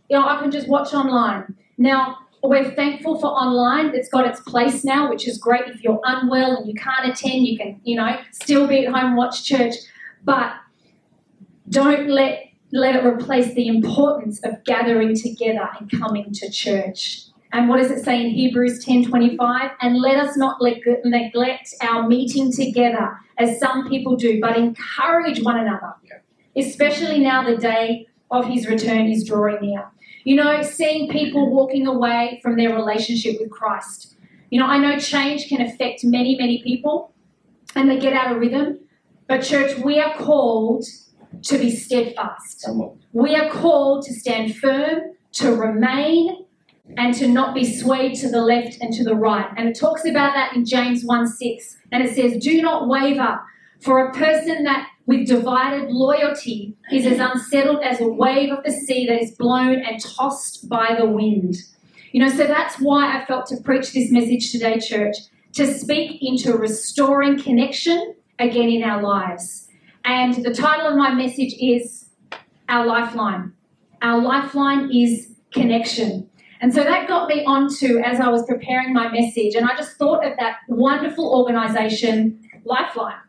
You 0.09 0.17
know, 0.17 0.27
I 0.27 0.39
can 0.39 0.51
just 0.51 0.67
watch 0.67 0.93
online. 0.93 1.55
Now, 1.77 2.19
we're 2.43 2.71
thankful 2.71 3.19
for 3.19 3.27
online. 3.27 3.93
It's 3.93 4.09
got 4.09 4.25
its 4.25 4.39
place 4.41 4.83
now, 4.83 5.09
which 5.09 5.27
is 5.27 5.37
great. 5.37 5.67
If 5.67 5.83
you're 5.83 5.99
unwell 6.03 6.55
and 6.55 6.67
you 6.67 6.73
can't 6.75 7.09
attend, 7.09 7.45
you 7.45 7.57
can, 7.57 7.81
you 7.83 7.95
know, 7.95 8.17
still 8.31 8.67
be 8.67 8.85
at 8.85 8.93
home 8.93 9.15
watch 9.15 9.43
church. 9.43 9.75
But 10.23 10.53
don't 11.69 12.09
let 12.09 12.43
let 12.71 12.95
it 12.95 13.05
replace 13.05 13.53
the 13.53 13.67
importance 13.67 14.43
of 14.43 14.63
gathering 14.65 15.15
together 15.15 15.69
and 15.79 15.89
coming 15.89 16.33
to 16.33 16.49
church. 16.51 17.23
And 17.53 17.69
what 17.69 17.77
does 17.77 17.91
it 17.91 18.03
say 18.03 18.21
in 18.21 18.31
Hebrews 18.31 18.83
10:25? 18.83 19.71
And 19.81 19.97
let 19.97 20.17
us 20.17 20.35
not 20.35 20.57
neglect 20.61 21.73
our 21.81 22.07
meeting 22.07 22.51
together 22.51 23.17
as 23.37 23.57
some 23.59 23.87
people 23.87 24.17
do, 24.17 24.41
but 24.41 24.57
encourage 24.57 25.41
one 25.41 25.57
another. 25.57 25.93
Especially 26.57 27.19
now 27.19 27.47
the 27.47 27.57
day 27.57 28.07
of 28.31 28.45
his 28.45 28.67
return 28.67 29.07
is 29.07 29.23
drawing 29.23 29.61
near. 29.61 29.85
You 30.23 30.35
know, 30.35 30.61
seeing 30.61 31.09
people 31.09 31.49
walking 31.49 31.87
away 31.87 32.39
from 32.41 32.57
their 32.57 32.75
relationship 32.75 33.37
with 33.39 33.49
Christ. 33.49 34.15
You 34.49 34.59
know, 34.59 34.65
I 34.65 34.77
know 34.77 34.97
change 34.97 35.47
can 35.47 35.61
affect 35.61 36.03
many, 36.03 36.35
many 36.35 36.61
people 36.63 37.13
and 37.75 37.89
they 37.89 37.99
get 37.99 38.13
out 38.13 38.33
of 38.33 38.39
rhythm. 38.39 38.79
But 39.27 39.41
church, 39.41 39.77
we 39.77 39.99
are 39.99 40.15
called 40.15 40.85
to 41.43 41.57
be 41.57 41.69
steadfast. 41.73 42.67
We 43.13 43.35
are 43.35 43.49
called 43.49 44.05
to 44.05 44.13
stand 44.13 44.55
firm, 44.55 45.15
to 45.33 45.55
remain, 45.55 46.45
and 46.95 47.13
to 47.15 47.27
not 47.27 47.53
be 47.53 47.65
swayed 47.65 48.15
to 48.15 48.29
the 48.29 48.41
left 48.41 48.77
and 48.79 48.93
to 48.93 49.03
the 49.03 49.15
right. 49.15 49.49
And 49.57 49.67
it 49.67 49.77
talks 49.77 50.05
about 50.05 50.33
that 50.33 50.55
in 50.55 50.65
James 50.65 51.03
1 51.03 51.27
6. 51.27 51.77
And 51.91 52.03
it 52.03 52.15
says, 52.15 52.41
Do 52.41 52.61
not 52.61 52.87
waver, 52.87 53.41
for 53.81 54.07
a 54.07 54.13
person 54.13 54.63
that 54.63 54.87
with 55.07 55.25
divided 55.25 55.89
loyalty 55.89 56.75
is 56.91 57.05
as 57.05 57.17
unsettled 57.17 57.81
as 57.81 57.99
a 58.01 58.07
wave 58.07 58.51
of 58.51 58.63
the 58.63 58.71
sea 58.71 59.07
that 59.07 59.21
is 59.21 59.31
blown 59.31 59.81
and 59.81 60.03
tossed 60.03 60.69
by 60.69 60.95
the 60.99 61.07
wind. 61.07 61.55
You 62.11 62.21
know, 62.21 62.29
so 62.29 62.45
that's 62.45 62.75
why 62.79 63.17
I 63.17 63.25
felt 63.25 63.47
to 63.47 63.57
preach 63.57 63.93
this 63.93 64.11
message 64.11 64.51
today, 64.51 64.79
church, 64.79 65.15
to 65.53 65.65
speak 65.65 66.19
into 66.21 66.57
restoring 66.57 67.41
connection 67.41 68.15
again 68.37 68.69
in 68.69 68.83
our 68.83 69.01
lives. 69.01 69.67
And 70.03 70.35
the 70.43 70.53
title 70.53 70.87
of 70.87 70.95
my 70.95 71.13
message 71.13 71.55
is 71.59 72.09
Our 72.69 72.85
Lifeline. 72.85 73.53
Our 74.01 74.21
lifeline 74.21 74.91
is 74.93 75.33
connection. 75.53 76.29
And 76.59 76.73
so 76.73 76.83
that 76.83 77.07
got 77.07 77.29
me 77.29 77.45
onto 77.45 77.99
as 77.99 78.19
I 78.19 78.27
was 78.29 78.45
preparing 78.45 78.93
my 78.93 79.09
message, 79.09 79.55
and 79.55 79.65
I 79.65 79.75
just 79.77 79.95
thought 79.97 80.25
of 80.25 80.33
that 80.37 80.57
wonderful 80.67 81.33
organization, 81.33 82.41
Lifeline. 82.65 83.21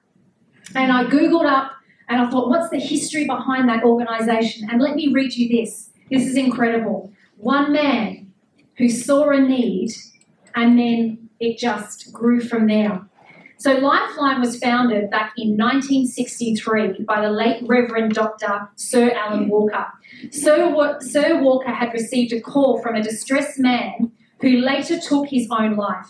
And 0.74 0.92
I 0.92 1.04
Googled 1.04 1.46
up 1.46 1.72
and 2.08 2.20
I 2.20 2.30
thought, 2.30 2.48
what's 2.48 2.70
the 2.70 2.78
history 2.78 3.26
behind 3.26 3.68
that 3.68 3.84
organization? 3.84 4.68
And 4.70 4.80
let 4.80 4.94
me 4.94 5.12
read 5.12 5.34
you 5.34 5.48
this. 5.48 5.90
This 6.10 6.26
is 6.26 6.36
incredible. 6.36 7.12
One 7.36 7.72
man 7.72 8.32
who 8.76 8.88
saw 8.88 9.30
a 9.30 9.40
need, 9.40 9.90
and 10.54 10.78
then 10.78 11.28
it 11.40 11.58
just 11.58 12.12
grew 12.12 12.40
from 12.40 12.66
there. 12.66 13.02
So, 13.60 13.72
Lifeline 13.72 14.40
was 14.40 14.56
founded 14.58 15.10
back 15.10 15.32
in 15.36 15.56
1963 15.56 17.04
by 17.04 17.20
the 17.20 17.30
late 17.30 17.60
Reverend 17.66 18.14
Dr. 18.14 18.68
Sir 18.76 19.10
Alan 19.10 19.48
Walker. 19.48 19.84
Sir, 20.30 20.98
Sir 21.00 21.42
Walker 21.42 21.72
had 21.72 21.92
received 21.92 22.32
a 22.32 22.40
call 22.40 22.80
from 22.80 22.94
a 22.94 23.02
distressed 23.02 23.58
man 23.58 24.12
who 24.40 24.58
later 24.58 25.00
took 25.00 25.26
his 25.28 25.48
own 25.50 25.74
life. 25.74 26.06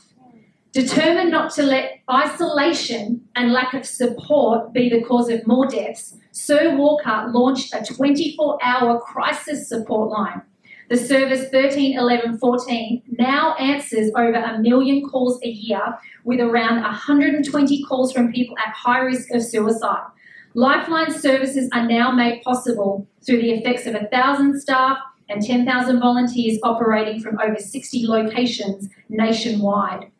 Determined 0.78 1.32
not 1.32 1.52
to 1.54 1.64
let 1.64 1.98
isolation 2.08 3.22
and 3.34 3.52
lack 3.52 3.74
of 3.74 3.84
support 3.84 4.72
be 4.72 4.88
the 4.88 5.02
cause 5.02 5.28
of 5.28 5.44
more 5.44 5.66
deaths, 5.66 6.14
Sir 6.30 6.76
Walker 6.76 7.32
launched 7.34 7.74
a 7.74 7.84
24 7.84 8.60
hour 8.62 9.00
crisis 9.00 9.68
support 9.68 10.10
line. 10.10 10.40
The 10.88 10.96
service 10.96 11.48
13, 11.50 11.98
11, 11.98 12.38
14 12.38 13.02
now 13.18 13.56
answers 13.56 14.12
over 14.16 14.34
a 14.34 14.60
million 14.60 15.02
calls 15.04 15.40
a 15.42 15.48
year 15.48 15.98
with 16.22 16.38
around 16.38 16.80
120 16.80 17.82
calls 17.82 18.12
from 18.12 18.32
people 18.32 18.56
at 18.64 18.72
high 18.72 19.00
risk 19.00 19.32
of 19.32 19.42
suicide. 19.42 20.06
Lifeline 20.54 21.10
services 21.10 21.68
are 21.72 21.88
now 21.88 22.12
made 22.12 22.44
possible 22.44 23.04
through 23.26 23.42
the 23.42 23.50
effects 23.50 23.86
of 23.86 23.94
1,000 23.94 24.60
staff 24.60 24.98
and 25.28 25.44
10,000 25.44 25.98
volunteers 25.98 26.60
operating 26.62 27.20
from 27.20 27.36
over 27.40 27.56
60 27.56 28.06
locations 28.06 28.88
nationwide. 29.08 30.12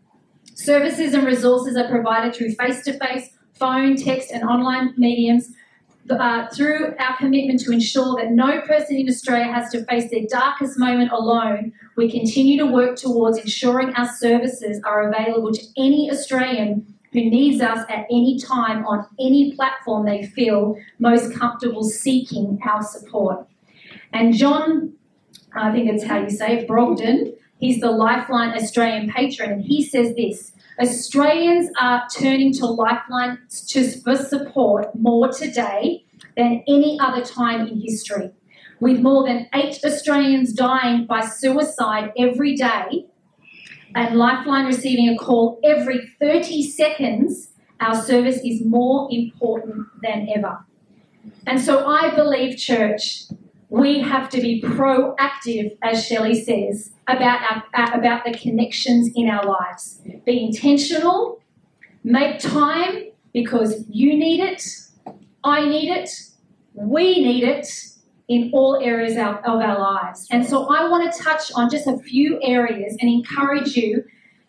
Services 0.59 1.15
and 1.15 1.25
resources 1.25 1.77
are 1.77 1.89
provided 1.89 2.35
through 2.35 2.51
face 2.55 2.83
to 2.83 2.93
face, 2.99 3.31
phone, 3.55 3.95
text, 3.95 4.33
and 4.33 4.43
online 4.43 4.93
mediums 4.97 5.53
uh, 6.11 6.49
through 6.49 6.97
our 6.99 7.17
commitment 7.17 7.61
to 7.61 7.71
ensure 7.71 8.17
that 8.17 8.33
no 8.33 8.61
person 8.63 8.97
in 8.97 9.09
Australia 9.09 9.53
has 9.53 9.71
to 9.71 9.85
face 9.85 10.11
their 10.11 10.25
darkest 10.29 10.77
moment 10.77 11.13
alone, 11.13 11.73
we 11.97 12.11
continue 12.11 12.59
to 12.59 12.67
work 12.67 12.97
towards 12.97 13.39
ensuring 13.39 13.95
our 13.95 14.09
services 14.17 14.83
are 14.85 15.09
available 15.09 15.53
to 15.53 15.63
any 15.77 16.11
Australian 16.11 16.93
who 17.13 17.21
needs 17.21 17.63
us 17.63 17.87
at 17.89 18.07
any 18.11 18.37
time 18.41 18.85
on 18.85 19.07
any 19.21 19.53
platform 19.55 20.07
they 20.07 20.27
feel 20.27 20.77
most 20.99 21.33
comfortable 21.39 21.85
seeking 21.85 22.59
our 22.69 22.83
support. 22.83 23.47
And 24.13 24.35
John, 24.35 24.93
I 25.55 25.71
think 25.71 25.89
it's 25.89 26.05
how 26.05 26.19
you 26.19 26.31
say 26.31 26.59
it, 26.59 26.69
Brogden, 26.69 27.38
he's 27.59 27.81
the 27.81 27.91
Lifeline 27.91 28.55
Australian 28.55 29.11
patron, 29.11 29.53
and 29.53 29.65
he 29.65 29.85
says 29.85 30.15
this 30.15 30.53
Australians 30.81 31.71
are 31.81 32.07
turning 32.17 32.53
to 32.55 32.67
Lifeline 32.67 33.39
to, 33.69 33.91
for 34.01 34.17
support 34.17 34.95
more 34.95 35.29
today 35.29 36.05
than 36.37 36.63
any 36.69 36.99
other 37.01 37.25
time 37.25 37.67
in 37.67 37.81
history. 37.81 38.31
With 38.81 39.01
more 39.01 39.27
than 39.27 39.49
eight 39.55 39.81
Australians 39.85 40.53
dying 40.53 41.07
by 41.07 41.27
suicide 41.27 42.13
every 42.17 42.55
day, 42.55 43.07
and 43.95 44.17
Lifeline 44.17 44.67
receiving 44.67 45.09
a 45.09 45.17
call 45.17 45.59
every 45.65 46.13
30 46.21 46.63
seconds, 46.71 47.51
our 47.81 48.01
service 48.01 48.39
is 48.45 48.65
more 48.65 49.09
important 49.11 49.87
than 50.03 50.29
ever. 50.35 50.65
And 51.47 51.61
so 51.61 51.87
I 51.87 52.15
believe, 52.15 52.57
church, 52.57 53.25
we 53.71 54.01
have 54.01 54.31
to 54.31 54.41
be 54.41 54.63
proactive, 54.63 55.77
as 55.83 56.07
Shelley 56.07 56.43
says, 56.43 56.91
about, 57.07 57.41
our, 57.43 57.65
uh, 57.75 57.91
about 57.99 58.25
the 58.25 58.33
connections 58.33 59.11
in 59.15 59.29
our 59.29 59.45
lives. 59.45 60.01
Be 60.25 60.45
intentional, 60.45 61.41
make 62.03 62.39
time 62.39 63.09
because 63.33 63.85
you 63.89 64.17
need 64.17 64.41
it, 64.41 64.63
I 65.45 65.67
need 65.67 65.91
it, 65.91 66.11
we 66.75 67.23
need 67.23 67.45
it 67.45 67.69
in 68.29 68.51
all 68.53 68.79
areas 68.83 69.17
of, 69.17 69.37
of 69.37 69.61
our 69.61 69.79
lives. 69.79 70.27
And 70.31 70.47
so 70.47 70.67
I 70.75 70.89
want 70.89 71.13
to 71.13 71.23
touch 71.23 71.51
on 71.55 71.71
just 71.71 71.87
a 71.87 71.99
few 71.99 72.39
areas 72.43 72.97
and 73.01 73.11
encourage 73.11 73.77
you 73.77 74.05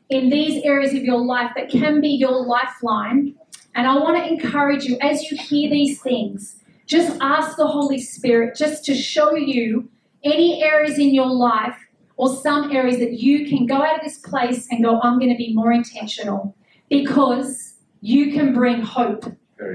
in 0.09 0.29
these 0.29 0.63
areas 0.63 0.93
of 0.93 1.03
your 1.03 1.23
life 1.23 1.51
that 1.55 1.69
can 1.69 2.01
be 2.01 2.09
your 2.09 2.45
lifeline. 2.45 3.35
And 3.75 3.87
I 3.87 3.95
want 3.95 4.17
to 4.17 4.27
encourage 4.27 4.85
you 4.85 4.97
as 5.01 5.23
you 5.31 5.37
hear 5.37 5.69
these 5.69 6.01
things, 6.01 6.58
just 6.89 7.15
ask 7.21 7.55
the 7.55 7.67
Holy 7.67 8.01
Spirit 8.01 8.57
just 8.57 8.83
to 8.85 8.95
show 8.95 9.35
you 9.35 9.89
any 10.23 10.61
areas 10.63 10.97
in 10.97 11.13
your 11.13 11.27
life 11.27 11.77
or 12.17 12.35
some 12.35 12.71
areas 12.71 12.97
that 12.97 13.13
you 13.13 13.47
can 13.47 13.67
go 13.67 13.75
out 13.75 13.97
of 13.97 14.01
this 14.03 14.17
place 14.17 14.67
and 14.71 14.83
go, 14.83 14.99
I'm 15.01 15.19
going 15.19 15.31
to 15.31 15.37
be 15.37 15.53
more 15.53 15.71
intentional 15.71 16.55
because 16.89 17.75
you 18.01 18.33
can 18.33 18.53
bring 18.53 18.81
hope 18.81 19.25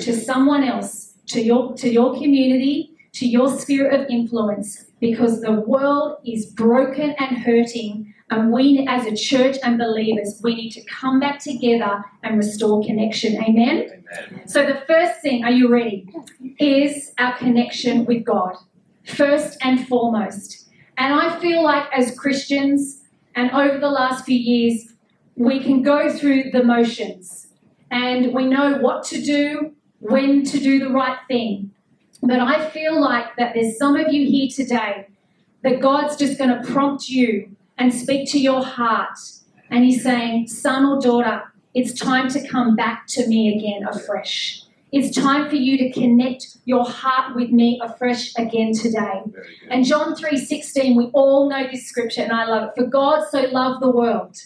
to 0.00 0.12
someone 0.12 0.64
else, 0.64 1.14
to 1.26 1.40
your, 1.40 1.74
to 1.76 1.88
your 1.88 2.14
community, 2.14 2.90
to 3.12 3.26
your 3.26 3.48
sphere 3.58 3.88
of 3.88 4.06
influence 4.10 4.86
because 5.04 5.42
the 5.42 5.52
world 5.52 6.16
is 6.24 6.46
broken 6.46 7.14
and 7.18 7.36
hurting 7.36 8.14
and 8.30 8.50
we, 8.50 8.86
as 8.88 9.04
a 9.06 9.14
church 9.14 9.58
and 9.62 9.76
believers, 9.76 10.40
we 10.42 10.54
need 10.54 10.70
to 10.70 10.84
come 10.86 11.20
back 11.20 11.40
together 11.40 12.02
and 12.22 12.38
restore 12.38 12.82
connection. 12.82 13.36
Amen? 13.36 14.04
Amen? 14.08 14.48
So, 14.48 14.64
the 14.64 14.82
first 14.86 15.20
thing, 15.20 15.44
are 15.44 15.50
you 15.50 15.68
ready? 15.68 16.08
Is 16.58 17.12
our 17.18 17.36
connection 17.36 18.06
with 18.06 18.24
God. 18.24 18.56
First 19.04 19.58
and 19.60 19.86
foremost. 19.86 20.70
And 20.96 21.12
I 21.12 21.38
feel 21.38 21.62
like 21.62 21.86
as 21.92 22.18
Christians, 22.18 23.02
and 23.36 23.50
over 23.50 23.78
the 23.78 23.90
last 23.90 24.24
few 24.24 24.38
years, 24.38 24.94
we 25.36 25.60
can 25.62 25.82
go 25.82 26.10
through 26.10 26.50
the 26.50 26.64
motions 26.64 27.48
and 27.90 28.32
we 28.32 28.46
know 28.46 28.78
what 28.78 29.04
to 29.04 29.20
do, 29.20 29.74
when 29.98 30.44
to 30.44 30.58
do 30.58 30.78
the 30.78 30.88
right 30.88 31.18
thing. 31.28 31.63
But 32.26 32.40
I 32.40 32.70
feel 32.70 32.98
like 32.98 33.36
that 33.36 33.52
there's 33.54 33.76
some 33.76 33.96
of 33.96 34.10
you 34.10 34.26
here 34.26 34.48
today 34.48 35.08
that 35.62 35.80
God's 35.80 36.16
just 36.16 36.38
going 36.38 36.50
to 36.50 36.72
prompt 36.72 37.06
you 37.06 37.54
and 37.76 37.92
speak 37.92 38.30
to 38.32 38.40
your 38.40 38.64
heart. 38.64 39.18
And 39.70 39.84
He's 39.84 40.02
saying, 40.02 40.48
son 40.48 40.86
or 40.86 40.98
daughter, 40.98 41.42
it's 41.74 41.92
time 41.92 42.28
to 42.30 42.48
come 42.48 42.76
back 42.76 43.06
to 43.08 43.26
me 43.26 43.54
again 43.54 43.86
afresh. 43.86 44.62
It's 44.90 45.14
time 45.14 45.50
for 45.50 45.56
you 45.56 45.76
to 45.76 45.92
connect 45.92 46.56
your 46.64 46.84
heart 46.84 47.36
with 47.36 47.50
me 47.50 47.78
afresh 47.82 48.32
again 48.38 48.72
today. 48.72 49.20
And 49.68 49.84
John 49.84 50.14
3:16, 50.14 50.96
we 50.96 51.10
all 51.12 51.50
know 51.50 51.66
this 51.70 51.86
scripture 51.86 52.22
and 52.22 52.32
I 52.32 52.46
love 52.46 52.70
it. 52.70 52.80
For 52.80 52.86
God 52.86 53.24
so 53.30 53.42
loved 53.50 53.82
the 53.82 53.90
world 53.90 54.36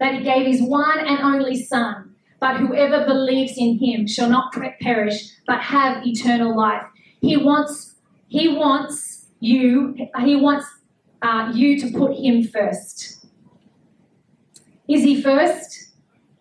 that 0.00 0.14
he 0.14 0.22
gave 0.22 0.46
his 0.46 0.60
one 0.60 0.98
and 0.98 1.20
only 1.20 1.56
son, 1.56 2.14
but 2.40 2.58
whoever 2.58 3.06
believes 3.06 3.54
in 3.56 3.78
him 3.78 4.06
shall 4.06 4.28
not 4.28 4.52
perish 4.82 5.30
but 5.46 5.60
have 5.60 6.04
eternal 6.04 6.54
life. 6.54 6.82
He 7.20 7.36
wants 7.36 7.94
he 8.28 8.48
wants 8.48 9.26
you 9.40 9.94
he 10.24 10.36
wants 10.36 10.66
uh, 11.22 11.50
you 11.54 11.78
to 11.80 11.90
put 11.98 12.16
him 12.16 12.44
first. 12.44 13.26
Is 14.88 15.02
he 15.02 15.20
first? 15.20 15.90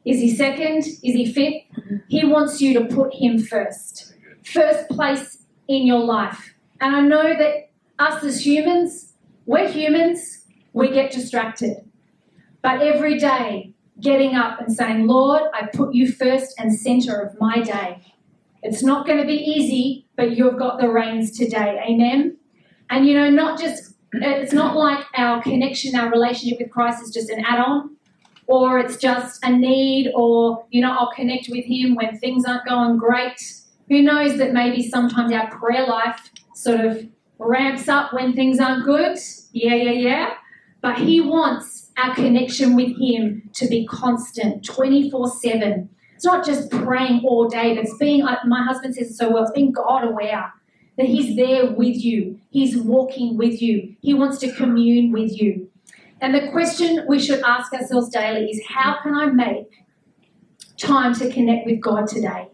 Is 0.06 0.20
he 0.20 0.36
second? 0.36 0.86
Is 0.86 1.00
he 1.02 1.32
fifth? 1.32 1.64
He 2.08 2.26
wants 2.26 2.62
you 2.62 2.80
to 2.80 2.86
put 2.86 3.14
him 3.16 3.40
first. 3.40 4.14
First 4.44 4.88
place 4.90 5.40
in 5.68 5.88
your 5.88 6.04
life. 6.04 6.54
And 6.80 6.96
I 6.96 7.02
know 7.02 7.36
that 7.36 7.72
us 7.98 8.24
as 8.24 8.46
humans, 8.46 9.14
we're 9.46 9.70
humans, 9.70 10.46
we 10.74 10.92
get 10.92 11.12
distracted. 11.12 11.78
But 12.62 12.82
every 12.82 13.18
day, 13.18 13.74
getting 14.00 14.36
up 14.36 14.60
and 14.60 14.76
saying, 14.76 15.08
Lord, 15.08 15.44
I 15.54 15.68
put 15.74 15.94
you 15.94 16.12
first 16.12 16.54
and 16.60 16.78
center 16.78 17.20
of 17.20 17.40
my 17.40 17.62
day. 17.62 18.02
It's 18.62 18.84
not 18.84 19.06
going 19.06 19.20
to 19.20 19.26
be 19.26 19.36
easy, 19.36 20.05
but 20.16 20.38
you've 20.38 20.58
got 20.58 20.80
the 20.80 20.90
reins 20.90 21.38
today. 21.38 21.82
Amen. 21.90 22.38
And 22.90 23.08
you 23.08 23.16
know, 23.16 23.30
not 23.30 23.60
just, 23.60 23.96
it's 24.14 24.54
not 24.54 24.76
like 24.76 25.06
our 25.18 25.42
connection, 25.42 25.96
our 25.96 26.12
relationship 26.12 26.60
with 26.60 26.72
Christ 26.72 27.04
is 27.04 27.12
just 27.12 27.30
an 27.30 27.44
add 27.46 27.60
on 27.60 27.96
or 28.48 28.80
it's 28.80 28.98
just 28.98 29.44
a 29.44 29.52
need, 29.52 30.12
or, 30.14 30.66
you 30.70 30.82
know, 30.82 30.92
I'll 30.92 31.12
connect 31.12 31.48
with 31.50 31.66
him 31.66 31.96
when 31.96 32.18
things 32.20 32.46
aren't 32.46 32.66
going 32.66 32.98
great. 32.98 33.42
Who 33.90 34.02
knows 34.02 34.38
that 34.38 34.54
maybe 34.54 34.88
sometimes 34.88 35.32
our 35.32 35.50
prayer 35.50 35.88
life 35.88 36.30
sort 36.54 36.82
of 36.82 37.08
ramps 37.40 37.88
up 37.88 38.14
when 38.14 38.34
things 38.34 38.60
aren't 38.60 38.86
good? 38.86 39.18
Yeah, 39.52 39.76
yeah, 39.76 39.92
yeah. 39.92 40.34
But 40.82 41.00
he 41.00 41.22
wants 41.22 41.92
our 41.98 42.14
connection 42.14 42.76
with 42.76 43.00
him 43.00 43.50
to 43.54 43.68
be 43.68 43.86
constant, 43.88 44.64
24 44.64 45.30
7. 45.30 45.90
It's 46.16 46.26
not 46.26 46.46
just 46.46 46.72
praying 46.72 47.24
all 47.26 47.48
day, 47.48 47.76
but 47.76 47.84
it's 47.84 47.98
being, 47.98 48.24
my 48.24 48.64
husband 48.64 48.96
says 48.96 49.12
it 49.12 49.16
so 49.16 49.32
well, 49.32 49.44
it's 49.44 49.52
being 49.52 49.72
God 49.72 50.04
aware 50.04 50.54
that 50.98 51.06
He's 51.06 51.36
there 51.36 51.72
with 51.72 51.98
you. 51.98 52.40
He's 52.50 52.78
walking 52.78 53.38
with 53.38 53.62
you. 53.62 53.96
He 54.02 54.14
wants 54.14 54.38
to 54.40 54.52
commune 54.54 55.12
with 55.12 55.40
you. 55.40 55.70
And 56.22 56.34
the 56.34 56.50
question 56.52 57.06
we 57.08 57.20
should 57.20 57.42
ask 57.42 57.74
ourselves 57.74 58.10
daily 58.10 58.50
is 58.50 58.62
how 58.68 58.98
can 59.04 59.14
I 59.14 59.26
make 59.28 59.70
time 60.78 61.14
to 61.16 61.30
connect 61.32 61.66
with 61.66 61.82
God 61.82 62.08
today? 62.08 62.48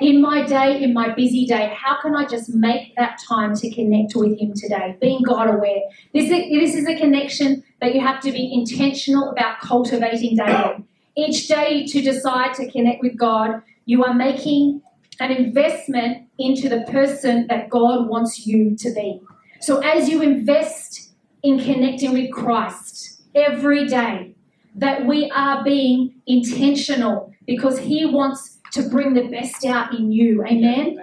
In 0.00 0.22
my 0.22 0.46
day, 0.46 0.82
in 0.82 0.94
my 0.94 1.14
busy 1.14 1.44
day, 1.44 1.74
how 1.76 2.00
can 2.00 2.14
I 2.14 2.26
just 2.26 2.54
make 2.54 2.94
that 2.96 3.18
time 3.28 3.54
to 3.56 3.70
connect 3.70 4.14
with 4.14 4.38
Him 4.38 4.54
today? 4.54 4.96
Being 5.00 5.22
God 5.22 5.48
aware. 5.52 5.82
This 6.14 6.24
is, 6.24 6.30
this 6.30 6.74
is 6.74 6.88
a 6.88 6.96
connection 6.96 7.64
that 7.80 7.94
you 7.94 8.00
have 8.00 8.20
to 8.22 8.32
be 8.32 8.54
intentional 8.54 9.30
about 9.30 9.60
cultivating 9.60 10.36
daily. 10.36 10.84
Each 11.16 11.46
day 11.48 11.86
to 11.86 12.00
decide 12.00 12.54
to 12.54 12.70
connect 12.70 13.02
with 13.02 13.16
God, 13.16 13.62
you 13.86 14.04
are 14.04 14.14
making 14.14 14.82
an 15.20 15.30
investment 15.30 16.28
into 16.38 16.68
the 16.68 16.80
person 16.90 17.46
that 17.48 17.70
God 17.70 18.08
wants 18.08 18.46
you 18.46 18.76
to 18.76 18.92
be. 18.92 19.20
So 19.60 19.78
as 19.78 20.08
you 20.08 20.22
invest 20.22 21.12
in 21.42 21.58
connecting 21.60 22.12
with 22.12 22.32
Christ 22.32 23.22
every 23.34 23.86
day, 23.86 24.34
that 24.74 25.06
we 25.06 25.30
are 25.30 25.62
being 25.62 26.14
intentional 26.26 27.32
because 27.46 27.78
He 27.78 28.04
wants 28.04 28.58
to 28.72 28.88
bring 28.88 29.14
the 29.14 29.28
best 29.28 29.64
out 29.64 29.94
in 29.94 30.10
you. 30.10 30.44
Amen? 30.44 30.98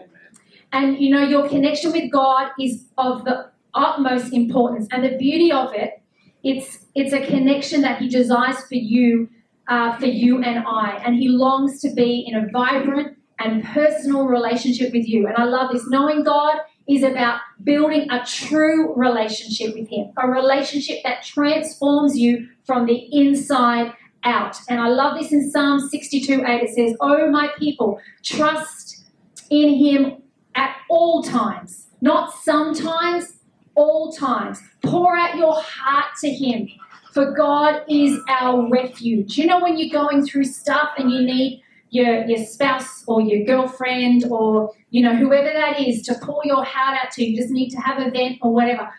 And 0.73 0.99
you 0.99 1.09
know, 1.09 1.23
your 1.23 1.47
connection 1.47 1.91
with 1.91 2.11
God 2.11 2.51
is 2.59 2.85
of 2.97 3.23
the 3.23 3.49
utmost 3.73 4.33
importance. 4.33 4.87
And 4.91 5.03
the 5.03 5.17
beauty 5.17 5.51
of 5.51 5.73
it, 5.73 6.01
it's 6.43 6.85
it's 6.95 7.13
a 7.13 7.25
connection 7.25 7.81
that 7.81 8.01
He 8.01 8.09
desires 8.09 8.61
for 8.67 8.75
you, 8.75 9.29
uh, 9.71 9.97
for 9.97 10.05
you 10.05 10.43
and 10.43 10.63
I. 10.67 11.01
And 11.03 11.15
He 11.15 11.29
longs 11.29 11.79
to 11.81 11.93
be 11.93 12.25
in 12.27 12.35
a 12.35 12.47
vibrant 12.51 13.17
and 13.39 13.63
personal 13.63 14.25
relationship 14.25 14.93
with 14.93 15.07
you. 15.07 15.27
And 15.27 15.35
I 15.37 15.45
love 15.45 15.71
this. 15.71 15.87
Knowing 15.87 16.23
God 16.23 16.57
is 16.87 17.03
about 17.03 17.39
building 17.63 18.11
a 18.11 18.23
true 18.25 18.93
relationship 18.95 19.73
with 19.73 19.87
Him, 19.87 20.11
a 20.21 20.27
relationship 20.27 20.97
that 21.05 21.23
transforms 21.23 22.17
you 22.17 22.49
from 22.65 22.85
the 22.85 23.07
inside 23.11 23.93
out. 24.23 24.57
And 24.69 24.79
I 24.81 24.89
love 24.89 25.17
this 25.17 25.31
in 25.31 25.49
Psalm 25.49 25.79
62 25.79 26.43
8. 26.45 26.63
It 26.63 26.69
says, 26.75 26.97
Oh, 26.99 27.31
my 27.31 27.49
people, 27.57 27.99
trust 28.23 29.05
in 29.49 29.75
Him 29.75 30.21
at 30.53 30.75
all 30.89 31.23
times, 31.23 31.87
not 32.01 32.33
sometimes, 32.43 33.37
all 33.75 34.11
times. 34.11 34.59
Pour 34.83 35.15
out 35.15 35.37
your 35.37 35.61
heart 35.61 36.13
to 36.19 36.29
Him, 36.29 36.67
for 37.13 37.31
God 37.31 37.83
is 37.89 38.17
our 38.29 38.69
refuge. 38.69 39.37
You 39.37 39.47
know, 39.47 39.59
when 39.59 39.77
you're 39.77 39.91
going 39.91 40.25
through 40.25 40.45
stuff 40.45 40.89
and 40.97 41.11
you 41.11 41.21
need 41.21 41.63
your, 41.91 42.25
your 42.25 42.45
spouse 42.45 43.03
or 43.05 43.21
your 43.21 43.45
girlfriend 43.45 44.23
or 44.29 44.73
you 44.89 45.03
know 45.03 45.15
whoever 45.15 45.49
that 45.53 45.79
is 45.79 46.01
to 46.03 46.15
pour 46.21 46.41
your 46.45 46.63
heart 46.63 46.97
out 47.03 47.11
to 47.11 47.23
you 47.23 47.37
just 47.37 47.51
need 47.51 47.69
to 47.69 47.77
have 47.77 47.99
a 47.99 48.09
vent 48.09 48.37
or 48.41 48.53
whatever 48.53 48.89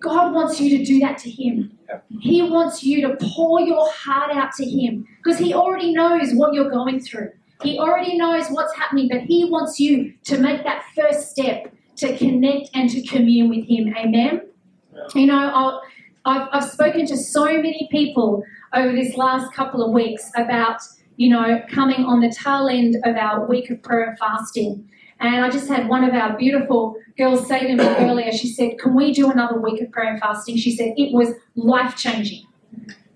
god 0.00 0.34
wants 0.34 0.60
you 0.60 0.76
to 0.76 0.84
do 0.84 1.00
that 1.00 1.18
to 1.18 1.30
him. 1.30 1.72
He 2.20 2.42
wants 2.42 2.82
you 2.82 3.00
to 3.08 3.16
pour 3.34 3.60
your 3.60 3.90
heart 3.90 4.36
out 4.36 4.52
to 4.58 4.64
him 4.64 5.06
because 5.16 5.38
he 5.38 5.54
already 5.54 5.92
knows 5.92 6.32
what 6.34 6.52
you're 6.52 6.70
going 6.70 7.00
through. 7.00 7.30
He 7.62 7.78
already 7.78 8.18
knows 8.18 8.48
what's 8.48 8.74
happening 8.76 9.08
but 9.10 9.22
he 9.22 9.48
wants 9.50 9.80
you 9.80 10.12
to 10.24 10.38
make 10.38 10.62
that 10.64 10.84
first 10.94 11.30
step 11.30 11.72
to 11.96 12.16
connect 12.18 12.68
and 12.74 12.90
to 12.90 13.02
commune 13.06 13.48
with 13.48 13.66
him. 13.66 13.94
Amen? 13.96 14.42
You 15.14 15.26
know 15.26 15.50
I'll, 15.54 15.82
I've, 16.26 16.48
I've 16.52 16.70
spoken 16.70 17.06
to 17.06 17.16
so 17.16 17.46
many 17.46 17.88
people 17.90 18.42
over 18.74 18.92
this 18.92 19.16
last 19.16 19.54
couple 19.54 19.82
of 19.82 19.92
weeks 19.92 20.30
about 20.36 20.82
you 21.16 21.30
know, 21.30 21.62
coming 21.70 22.04
on 22.04 22.20
the 22.20 22.30
tail 22.30 22.68
end 22.68 22.96
of 23.04 23.16
our 23.16 23.46
week 23.46 23.70
of 23.70 23.82
prayer 23.82 24.08
and 24.08 24.18
fasting. 24.18 24.88
And 25.18 25.44
I 25.44 25.48
just 25.48 25.68
had 25.68 25.88
one 25.88 26.04
of 26.04 26.14
our 26.14 26.36
beautiful 26.36 26.96
girls 27.16 27.48
say 27.48 27.66
to 27.66 27.74
me 27.74 27.84
earlier, 27.84 28.30
she 28.32 28.48
said, 28.48 28.78
Can 28.78 28.94
we 28.94 29.12
do 29.12 29.30
another 29.30 29.58
week 29.58 29.80
of 29.80 29.90
prayer 29.90 30.10
and 30.10 30.20
fasting? 30.20 30.58
She 30.58 30.76
said, 30.76 30.92
It 30.96 31.14
was 31.14 31.30
life 31.54 31.96
changing. 31.96 32.46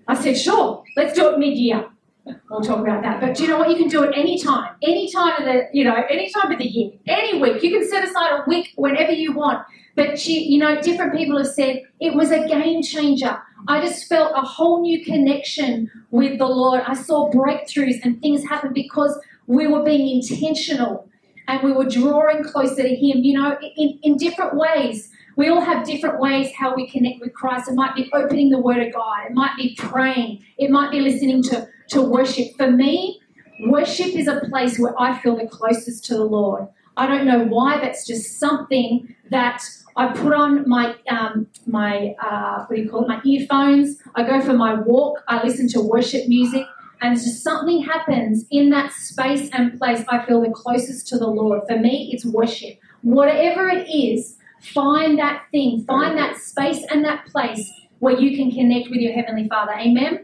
I 0.07 0.15
said, 0.15 0.37
Sure, 0.37 0.83
let's 0.97 1.13
do 1.13 1.29
it 1.29 1.37
mid 1.37 1.57
year. 1.57 1.87
We'll 2.25 2.61
talk 2.61 2.79
about 2.79 3.01
that. 3.01 3.19
But 3.19 3.35
do 3.35 3.43
you 3.43 3.49
know 3.49 3.57
what? 3.57 3.69
You 3.69 3.77
can 3.77 3.87
do 3.87 4.03
it 4.03 4.11
any 4.15 4.41
time, 4.41 4.75
any 4.83 5.11
time 5.11 5.39
of 5.39 5.45
the, 5.45 5.63
you 5.73 5.83
know, 5.83 5.95
any 6.09 6.31
time 6.31 6.51
of 6.51 6.59
the 6.59 6.67
year, 6.67 6.91
any 7.07 7.41
week. 7.41 7.63
You 7.63 7.71
can 7.71 7.89
set 7.89 8.03
aside 8.03 8.31
a 8.31 8.43
week 8.47 8.73
whenever 8.75 9.11
you 9.11 9.33
want. 9.33 9.65
But 9.95 10.19
she, 10.19 10.43
you 10.43 10.59
know, 10.59 10.81
different 10.81 11.15
people 11.15 11.37
have 11.37 11.47
said 11.47 11.81
it 11.99 12.13
was 12.13 12.31
a 12.31 12.47
game 12.47 12.83
changer. 12.83 13.37
I 13.67 13.81
just 13.81 14.07
felt 14.07 14.33
a 14.35 14.41
whole 14.41 14.81
new 14.81 15.03
connection 15.03 15.89
with 16.11 16.37
the 16.37 16.47
Lord. 16.47 16.81
I 16.85 16.93
saw 16.93 17.31
breakthroughs 17.31 17.99
and 18.03 18.21
things 18.21 18.47
happen 18.47 18.73
because 18.73 19.19
we 19.47 19.67
were 19.67 19.83
being 19.83 20.15
intentional 20.17 21.09
and 21.47 21.61
we 21.63 21.71
were 21.71 21.85
drawing 21.85 22.43
closer 22.43 22.83
to 22.83 22.95
Him, 22.95 23.23
you 23.23 23.39
know, 23.39 23.57
in, 23.75 23.99
in 24.03 24.17
different 24.17 24.55
ways. 24.55 25.09
We 25.35 25.47
all 25.47 25.61
have 25.61 25.85
different 25.85 26.19
ways 26.19 26.51
how 26.57 26.75
we 26.75 26.89
connect 26.89 27.19
with 27.21 27.33
Christ. 27.33 27.69
It 27.69 27.75
might 27.75 27.95
be 27.95 28.09
opening 28.13 28.49
the 28.49 28.59
Word 28.59 28.85
of 28.85 28.93
God, 28.93 29.25
it 29.27 29.33
might 29.33 29.55
be 29.57 29.75
praying, 29.75 30.43
it 30.57 30.69
might 30.69 30.91
be 30.91 30.99
listening 30.99 31.41
to, 31.43 31.67
to 31.91 32.01
worship. 32.01 32.47
For 32.57 32.69
me, 32.69 33.21
worship 33.67 34.15
is 34.15 34.27
a 34.27 34.41
place 34.41 34.79
where 34.79 34.99
I 34.99 35.17
feel 35.19 35.37
the 35.37 35.47
closest 35.47 36.05
to 36.05 36.15
the 36.15 36.25
Lord. 36.25 36.67
I 36.97 37.07
don't 37.07 37.25
know 37.25 37.45
why, 37.45 37.79
that's 37.79 38.05
just 38.05 38.39
something 38.39 39.15
that 39.29 39.63
I 39.95 40.13
put 40.13 40.33
on 40.33 40.67
my 40.67 40.95
um, 41.09 41.47
my 41.65 42.15
uh, 42.21 42.65
what 42.65 42.75
do 42.75 42.81
you 42.81 42.89
call 42.89 43.03
it? 43.03 43.07
My 43.07 43.21
earphones. 43.25 43.97
I 44.15 44.23
go 44.23 44.41
for 44.41 44.53
my 44.53 44.75
walk. 44.75 45.23
I 45.27 45.43
listen 45.43 45.67
to 45.69 45.81
worship 45.81 46.27
music, 46.27 46.65
and 47.01 47.15
just 47.15 47.43
something 47.43 47.83
happens 47.83 48.45
in 48.51 48.69
that 48.69 48.91
space 48.93 49.49
and 49.53 49.77
place. 49.77 50.03
I 50.07 50.25
feel 50.25 50.41
the 50.41 50.49
closest 50.49 51.07
to 51.09 51.17
the 51.17 51.27
Lord. 51.27 51.61
For 51.67 51.77
me, 51.77 52.09
it's 52.13 52.25
worship. 52.25 52.79
Whatever 53.01 53.67
it 53.69 53.89
is, 53.89 54.37
find 54.61 55.17
that 55.19 55.43
thing, 55.51 55.83
find 55.85 56.17
that 56.17 56.37
space 56.37 56.85
and 56.89 57.03
that 57.05 57.25
place 57.25 57.69
where 57.99 58.17
you 58.19 58.35
can 58.37 58.51
connect 58.51 58.89
with 58.89 58.99
your 58.99 59.13
heavenly 59.13 59.47
Father. 59.47 59.73
Amen. 59.73 60.21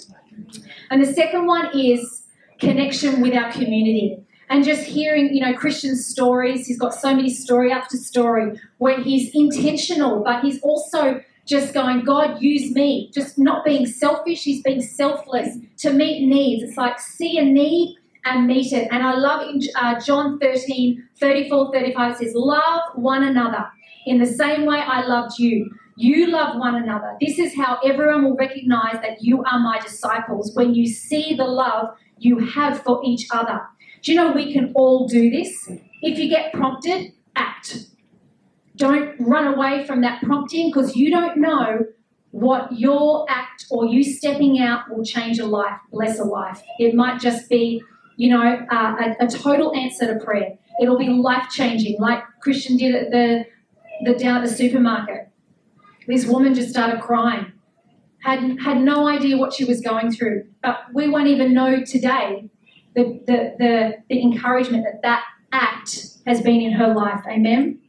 And 0.89 1.01
the 1.01 1.13
second 1.13 1.45
one 1.45 1.69
is 1.77 2.23
connection 2.59 3.21
with 3.21 3.33
our 3.33 3.51
community 3.51 4.17
and 4.49 4.63
just 4.63 4.83
hearing, 4.83 5.33
you 5.33 5.41
know, 5.41 5.53
Christian's 5.53 6.05
stories. 6.05 6.67
He's 6.67 6.79
got 6.79 6.93
so 6.93 7.15
many 7.15 7.29
story 7.29 7.71
after 7.71 7.97
story 7.97 8.59
where 8.77 9.01
he's 9.01 9.31
intentional, 9.33 10.23
but 10.23 10.41
he's 10.41 10.61
also 10.61 11.21
just 11.45 11.73
going, 11.73 12.03
God, 12.03 12.41
use 12.41 12.73
me. 12.73 13.09
Just 13.13 13.37
not 13.37 13.65
being 13.65 13.85
selfish, 13.85 14.43
he's 14.43 14.61
being 14.61 14.81
selfless 14.81 15.57
to 15.79 15.91
meet 15.91 16.27
needs. 16.27 16.63
It's 16.63 16.77
like 16.77 16.99
see 16.99 17.37
a 17.37 17.43
need 17.43 17.97
and 18.25 18.47
meet 18.47 18.73
it. 18.73 18.87
And 18.91 19.03
I 19.03 19.15
love 19.15 19.47
in 19.47 19.61
uh, 19.75 19.99
John 19.99 20.39
13, 20.39 21.07
34, 21.19 21.71
35, 21.73 22.11
it 22.11 22.17
says, 22.17 22.33
Love 22.35 22.81
one 22.95 23.23
another 23.23 23.65
in 24.05 24.19
the 24.19 24.25
same 24.25 24.65
way 24.65 24.79
I 24.79 25.05
loved 25.05 25.39
you. 25.39 25.71
You 25.99 26.27
love 26.27 26.59
one 26.59 26.75
another. 26.75 27.17
This 27.19 27.39
is 27.39 27.55
how 27.55 27.79
everyone 27.83 28.23
will 28.23 28.35
recognize 28.35 29.01
that 29.01 29.17
you 29.23 29.43
are 29.43 29.57
my 29.57 29.79
disciples 29.79 30.51
when 30.53 30.75
you 30.75 30.85
see 30.85 31.33
the 31.33 31.43
love 31.43 31.87
you 32.19 32.37
have 32.37 32.83
for 32.83 33.01
each 33.03 33.27
other. 33.31 33.61
Do 34.03 34.11
you 34.11 34.17
know 34.17 34.31
we 34.31 34.53
can 34.53 34.71
all 34.75 35.07
do 35.07 35.31
this? 35.31 35.67
If 36.03 36.19
you 36.19 36.29
get 36.29 36.53
prompted, 36.53 37.13
act. 37.35 37.87
Don't 38.75 39.15
run 39.19 39.47
away 39.47 39.87
from 39.87 40.01
that 40.01 40.21
prompting 40.21 40.69
because 40.69 40.95
you 40.95 41.09
don't 41.09 41.37
know 41.37 41.87
what 42.29 42.71
your 42.71 43.25
act 43.27 43.65
or 43.71 43.87
you 43.87 44.03
stepping 44.03 44.59
out 44.59 44.83
will 44.91 45.03
change 45.03 45.39
a 45.39 45.47
life, 45.47 45.79
bless 45.91 46.19
a 46.19 46.23
life. 46.23 46.61
It 46.77 46.93
might 46.93 47.19
just 47.19 47.49
be, 47.49 47.81
you 48.17 48.29
know, 48.29 48.43
uh, 48.71 48.95
a, 49.19 49.25
a, 49.25 49.27
total 49.27 49.75
answer 49.75 50.13
to 50.13 50.23
prayer. 50.23 50.59
It'll 50.79 50.99
be 50.99 51.07
life 51.07 51.47
changing, 51.49 51.99
like 51.99 52.23
Christian 52.39 52.77
did 52.77 52.93
at 52.93 53.09
the, 53.09 53.45
the 54.03 54.13
down 54.13 54.43
at 54.43 54.47
the 54.47 54.55
supermarket. 54.55 55.29
This 56.07 56.25
woman 56.25 56.53
just 56.53 56.69
started 56.69 57.01
crying, 57.01 57.51
had 58.23 58.59
had 58.59 58.81
no 58.81 59.07
idea 59.07 59.37
what 59.37 59.53
she 59.53 59.65
was 59.65 59.81
going 59.81 60.11
through, 60.11 60.45
but 60.63 60.79
we 60.93 61.07
won't 61.09 61.27
even 61.27 61.53
know 61.53 61.83
today 61.83 62.49
the 62.95 63.21
the 63.25 63.55
the, 63.59 63.93
the 64.09 64.21
encouragement 64.21 64.85
that 64.85 65.01
that 65.03 65.23
act 65.51 66.17
has 66.25 66.41
been 66.41 66.61
in 66.61 66.71
her 66.73 66.93
life. 66.93 67.21
Amen. 67.29 67.79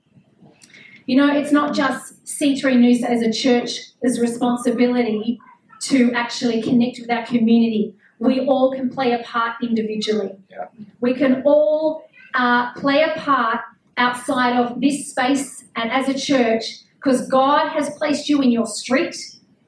You 1.06 1.16
know, 1.16 1.34
it's 1.34 1.52
not 1.52 1.74
just 1.74 2.24
C3 2.26 2.60
Noosa 2.76 3.04
as 3.04 3.22
a 3.22 3.32
church's 3.32 4.20
responsibility 4.20 5.40
to 5.82 6.12
actually 6.12 6.60
connect 6.60 6.98
with 7.00 7.10
our 7.10 7.24
community. 7.24 7.94
We 8.18 8.40
all 8.40 8.72
can 8.72 8.90
play 8.90 9.12
a 9.12 9.20
part 9.20 9.56
individually. 9.62 10.36
Yeah. 10.50 10.66
We 11.00 11.14
can 11.14 11.42
all 11.46 12.04
uh, 12.34 12.74
play 12.74 13.02
a 13.02 13.18
part 13.18 13.60
outside 13.96 14.56
of 14.58 14.80
this 14.80 15.08
space 15.08 15.64
and 15.76 15.90
as 15.90 16.08
a 16.08 16.18
church 16.18 16.64
because 16.98 17.28
God 17.28 17.68
has 17.68 17.90
placed 17.96 18.28
you 18.28 18.40
in 18.40 18.50
your 18.50 18.66
street, 18.66 19.16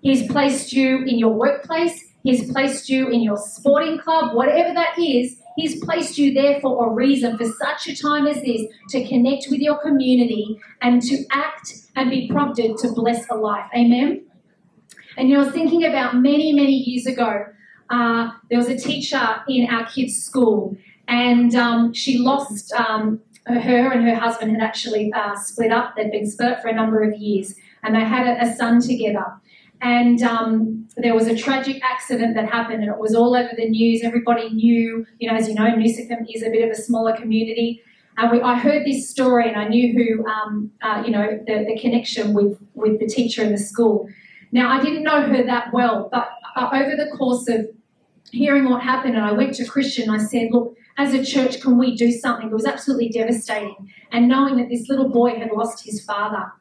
He's 0.02 0.30
placed 0.30 0.72
you 0.72 0.98
in 0.98 1.18
your 1.18 1.32
workplace, 1.32 1.98
He's 2.22 2.50
placed 2.52 2.88
you 2.88 3.08
in 3.08 3.22
your 3.22 3.36
sporting 3.36 3.98
club, 3.98 4.34
whatever 4.34 4.74
that 4.74 4.98
is. 4.98 5.36
He's 5.56 5.82
placed 5.84 6.16
you 6.16 6.32
there 6.32 6.60
for 6.60 6.86
a 6.86 6.90
reason, 6.90 7.36
for 7.36 7.44
such 7.44 7.88
a 7.88 8.00
time 8.00 8.26
as 8.26 8.40
this, 8.42 8.62
to 8.90 9.06
connect 9.06 9.48
with 9.50 9.60
your 9.60 9.78
community 9.78 10.58
and 10.80 11.02
to 11.02 11.24
act 11.32 11.74
and 11.96 12.08
be 12.08 12.28
prompted 12.28 12.78
to 12.78 12.92
bless 12.92 13.28
a 13.30 13.34
life. 13.34 13.66
Amen? 13.76 14.24
And 15.16 15.28
you 15.28 15.34
know, 15.34 15.42
I 15.42 15.44
was 15.44 15.52
thinking 15.52 15.84
about 15.84 16.16
many, 16.16 16.52
many 16.52 16.72
years 16.72 17.06
ago, 17.06 17.44
uh, 17.90 18.30
there 18.48 18.58
was 18.58 18.68
a 18.68 18.76
teacher 18.76 19.42
in 19.48 19.68
our 19.68 19.86
kids' 19.86 20.22
school, 20.22 20.76
and 21.08 21.54
um, 21.56 21.92
she 21.92 22.18
lost 22.18 22.72
um, 22.72 23.20
her 23.54 23.92
and 23.92 24.06
her 24.06 24.14
husband 24.14 24.52
had 24.52 24.60
actually 24.60 25.12
uh, 25.12 25.36
split 25.36 25.72
up. 25.72 25.96
They'd 25.96 26.10
been 26.10 26.30
split 26.30 26.60
for 26.60 26.68
a 26.68 26.74
number 26.74 27.02
of 27.02 27.16
years, 27.16 27.54
and 27.82 27.94
they 27.94 28.04
had 28.04 28.26
a, 28.26 28.50
a 28.50 28.54
son 28.54 28.80
together. 28.80 29.24
And 29.82 30.22
um, 30.22 30.88
there 30.96 31.14
was 31.14 31.26
a 31.26 31.36
tragic 31.36 31.82
accident 31.82 32.34
that 32.34 32.50
happened, 32.50 32.82
and 32.82 32.92
it 32.92 32.98
was 32.98 33.14
all 33.14 33.34
over 33.34 33.50
the 33.56 33.68
news. 33.68 34.02
Everybody 34.02 34.50
knew, 34.50 35.06
you 35.18 35.30
know, 35.30 35.36
as 35.36 35.48
you 35.48 35.54
know, 35.54 35.64
Noosakham 35.64 36.26
is 36.32 36.42
a 36.42 36.50
bit 36.50 36.64
of 36.64 36.70
a 36.70 36.80
smaller 36.80 37.16
community. 37.16 37.82
And 38.18 38.30
we, 38.30 38.42
I 38.42 38.58
heard 38.58 38.84
this 38.84 39.08
story, 39.08 39.48
and 39.48 39.56
I 39.56 39.68
knew 39.68 39.94
who, 39.94 40.26
um, 40.26 40.70
uh, 40.82 41.02
you 41.06 41.12
know, 41.12 41.38
the, 41.46 41.64
the 41.66 41.80
connection 41.80 42.34
with, 42.34 42.60
with 42.74 43.00
the 43.00 43.06
teacher 43.06 43.42
in 43.42 43.52
the 43.52 43.58
school. 43.58 44.06
Now, 44.52 44.70
I 44.70 44.82
didn't 44.82 45.04
know 45.04 45.22
her 45.22 45.42
that 45.44 45.72
well, 45.72 46.08
but 46.12 46.28
uh, 46.56 46.68
over 46.72 46.96
the 46.96 47.16
course 47.16 47.48
of 47.48 47.66
hearing 48.30 48.68
what 48.68 48.82
happened, 48.82 49.16
and 49.16 49.24
I 49.24 49.32
went 49.32 49.54
to 49.54 49.64
Christian, 49.64 50.10
I 50.10 50.18
said, 50.18 50.48
Look, 50.50 50.76
as 50.98 51.14
a 51.14 51.24
church, 51.24 51.60
can 51.60 51.78
we 51.78 51.96
do 51.96 52.10
something? 52.10 52.48
It 52.48 52.52
was 52.52 52.66
absolutely 52.66 53.08
devastating. 53.08 53.92
And 54.12 54.28
knowing 54.28 54.56
that 54.56 54.68
this 54.68 54.88
little 54.88 55.08
boy 55.08 55.36
had 55.36 55.50
lost 55.52 55.84
his 55.84 56.04
father. 56.04 56.52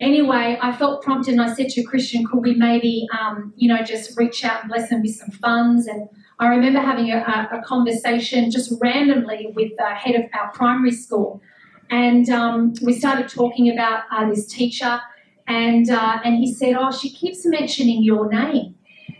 Anyway, 0.00 0.58
I 0.60 0.74
felt 0.76 1.02
prompted 1.02 1.32
and 1.32 1.42
I 1.42 1.52
said 1.54 1.68
to 1.70 1.82
Christian, 1.82 2.26
could 2.26 2.42
we 2.42 2.54
maybe, 2.54 3.06
um, 3.18 3.52
you 3.56 3.68
know, 3.68 3.82
just 3.82 4.16
reach 4.18 4.44
out 4.44 4.62
and 4.62 4.70
bless 4.70 4.88
them 4.88 5.02
with 5.02 5.14
some 5.14 5.30
funds? 5.30 5.86
And 5.86 6.08
I 6.38 6.48
remember 6.48 6.80
having 6.80 7.10
a, 7.10 7.48
a 7.52 7.62
conversation 7.66 8.50
just 8.50 8.72
randomly 8.80 9.52
with 9.54 9.72
the 9.76 9.94
head 9.94 10.14
of 10.14 10.22
our 10.32 10.50
primary 10.52 10.92
school. 10.92 11.42
And 11.90 12.30
um, 12.30 12.72
we 12.82 12.98
started 12.98 13.28
talking 13.28 13.70
about 13.70 14.04
uh, 14.10 14.28
this 14.30 14.46
teacher, 14.46 15.00
and, 15.46 15.90
uh, 15.90 16.20
and 16.24 16.36
he 16.36 16.54
said, 16.54 16.76
Oh, 16.78 16.92
she 16.92 17.10
keeps 17.10 17.44
mentioning 17.44 18.02
your 18.02 18.28
name. 18.28 18.76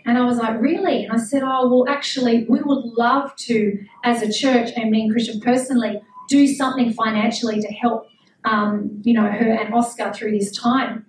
And 0.07 0.19
I 0.19 0.25
was 0.25 0.39
like, 0.39 0.61
Really? 0.61 1.05
And 1.05 1.13
I 1.13 1.19
said, 1.23 1.43
Oh, 1.45 1.69
well, 1.69 1.89
actually, 1.89 2.45
we 2.49 2.61
would 2.61 2.85
love 2.97 3.35
to, 3.37 3.79
as 4.05 4.23
a 4.23 4.33
church, 4.33 4.71
and 4.77 4.91
me 4.91 5.03
and 5.03 5.13
Christian 5.13 5.41
personally, 5.41 6.01
do 6.29 6.47
something 6.47 6.93
financially 6.93 7.61
to 7.61 7.69
help 7.69 8.11
um, 8.45 9.01
you 9.05 9.13
know, 9.13 9.27
her 9.27 9.53
and 9.53 9.75
Oscar 9.75 10.13
through 10.13 10.33
this 10.33 10.51
time. 10.53 11.07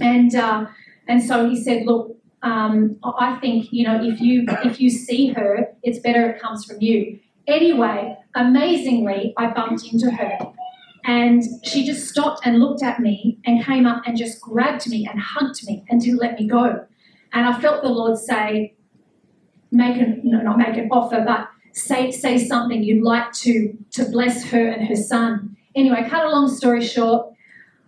And 0.00 0.34
uh, 0.34 0.66
and 1.06 1.22
so 1.22 1.48
he 1.48 1.62
said, 1.62 1.86
look, 1.86 2.16
um, 2.42 2.98
I 3.02 3.36
think 3.36 3.72
you 3.72 3.86
know 3.86 4.02
if 4.02 4.20
you 4.20 4.46
if 4.64 4.80
you 4.80 4.90
see 4.90 5.28
her, 5.28 5.68
it's 5.82 5.98
better 6.00 6.30
it 6.30 6.42
comes 6.42 6.64
from 6.64 6.80
you. 6.80 7.18
Anyway, 7.46 8.16
amazingly, 8.34 9.34
I 9.36 9.48
bumped 9.52 9.84
into 9.92 10.10
her. 10.10 10.38
And 11.06 11.42
she 11.62 11.84
just 11.84 12.08
stopped 12.08 12.40
and 12.46 12.60
looked 12.60 12.82
at 12.82 12.98
me 12.98 13.38
and 13.44 13.62
came 13.62 13.84
up 13.84 14.02
and 14.06 14.16
just 14.16 14.40
grabbed 14.40 14.88
me 14.88 15.06
and 15.06 15.20
hugged 15.20 15.66
me 15.66 15.84
and 15.90 16.00
didn't 16.00 16.16
let 16.16 16.40
me 16.40 16.48
go. 16.48 16.86
And 17.34 17.46
I 17.46 17.60
felt 17.60 17.82
the 17.82 17.88
Lord 17.88 18.16
say, 18.16 18.74
make 19.70 19.96
an, 19.96 20.20
no, 20.24 20.40
not 20.40 20.56
make 20.56 20.76
an 20.76 20.88
offer, 20.90 21.22
but 21.26 21.48
say, 21.72 22.12
say 22.12 22.38
something 22.38 22.82
you'd 22.82 23.02
like 23.02 23.32
to, 23.32 23.76
to 23.90 24.08
bless 24.08 24.44
her 24.44 24.68
and 24.68 24.86
her 24.88 24.96
son. 24.96 25.56
Anyway, 25.74 26.06
cut 26.08 26.24
a 26.24 26.30
long 26.30 26.48
story 26.48 26.86
short, 26.86 27.34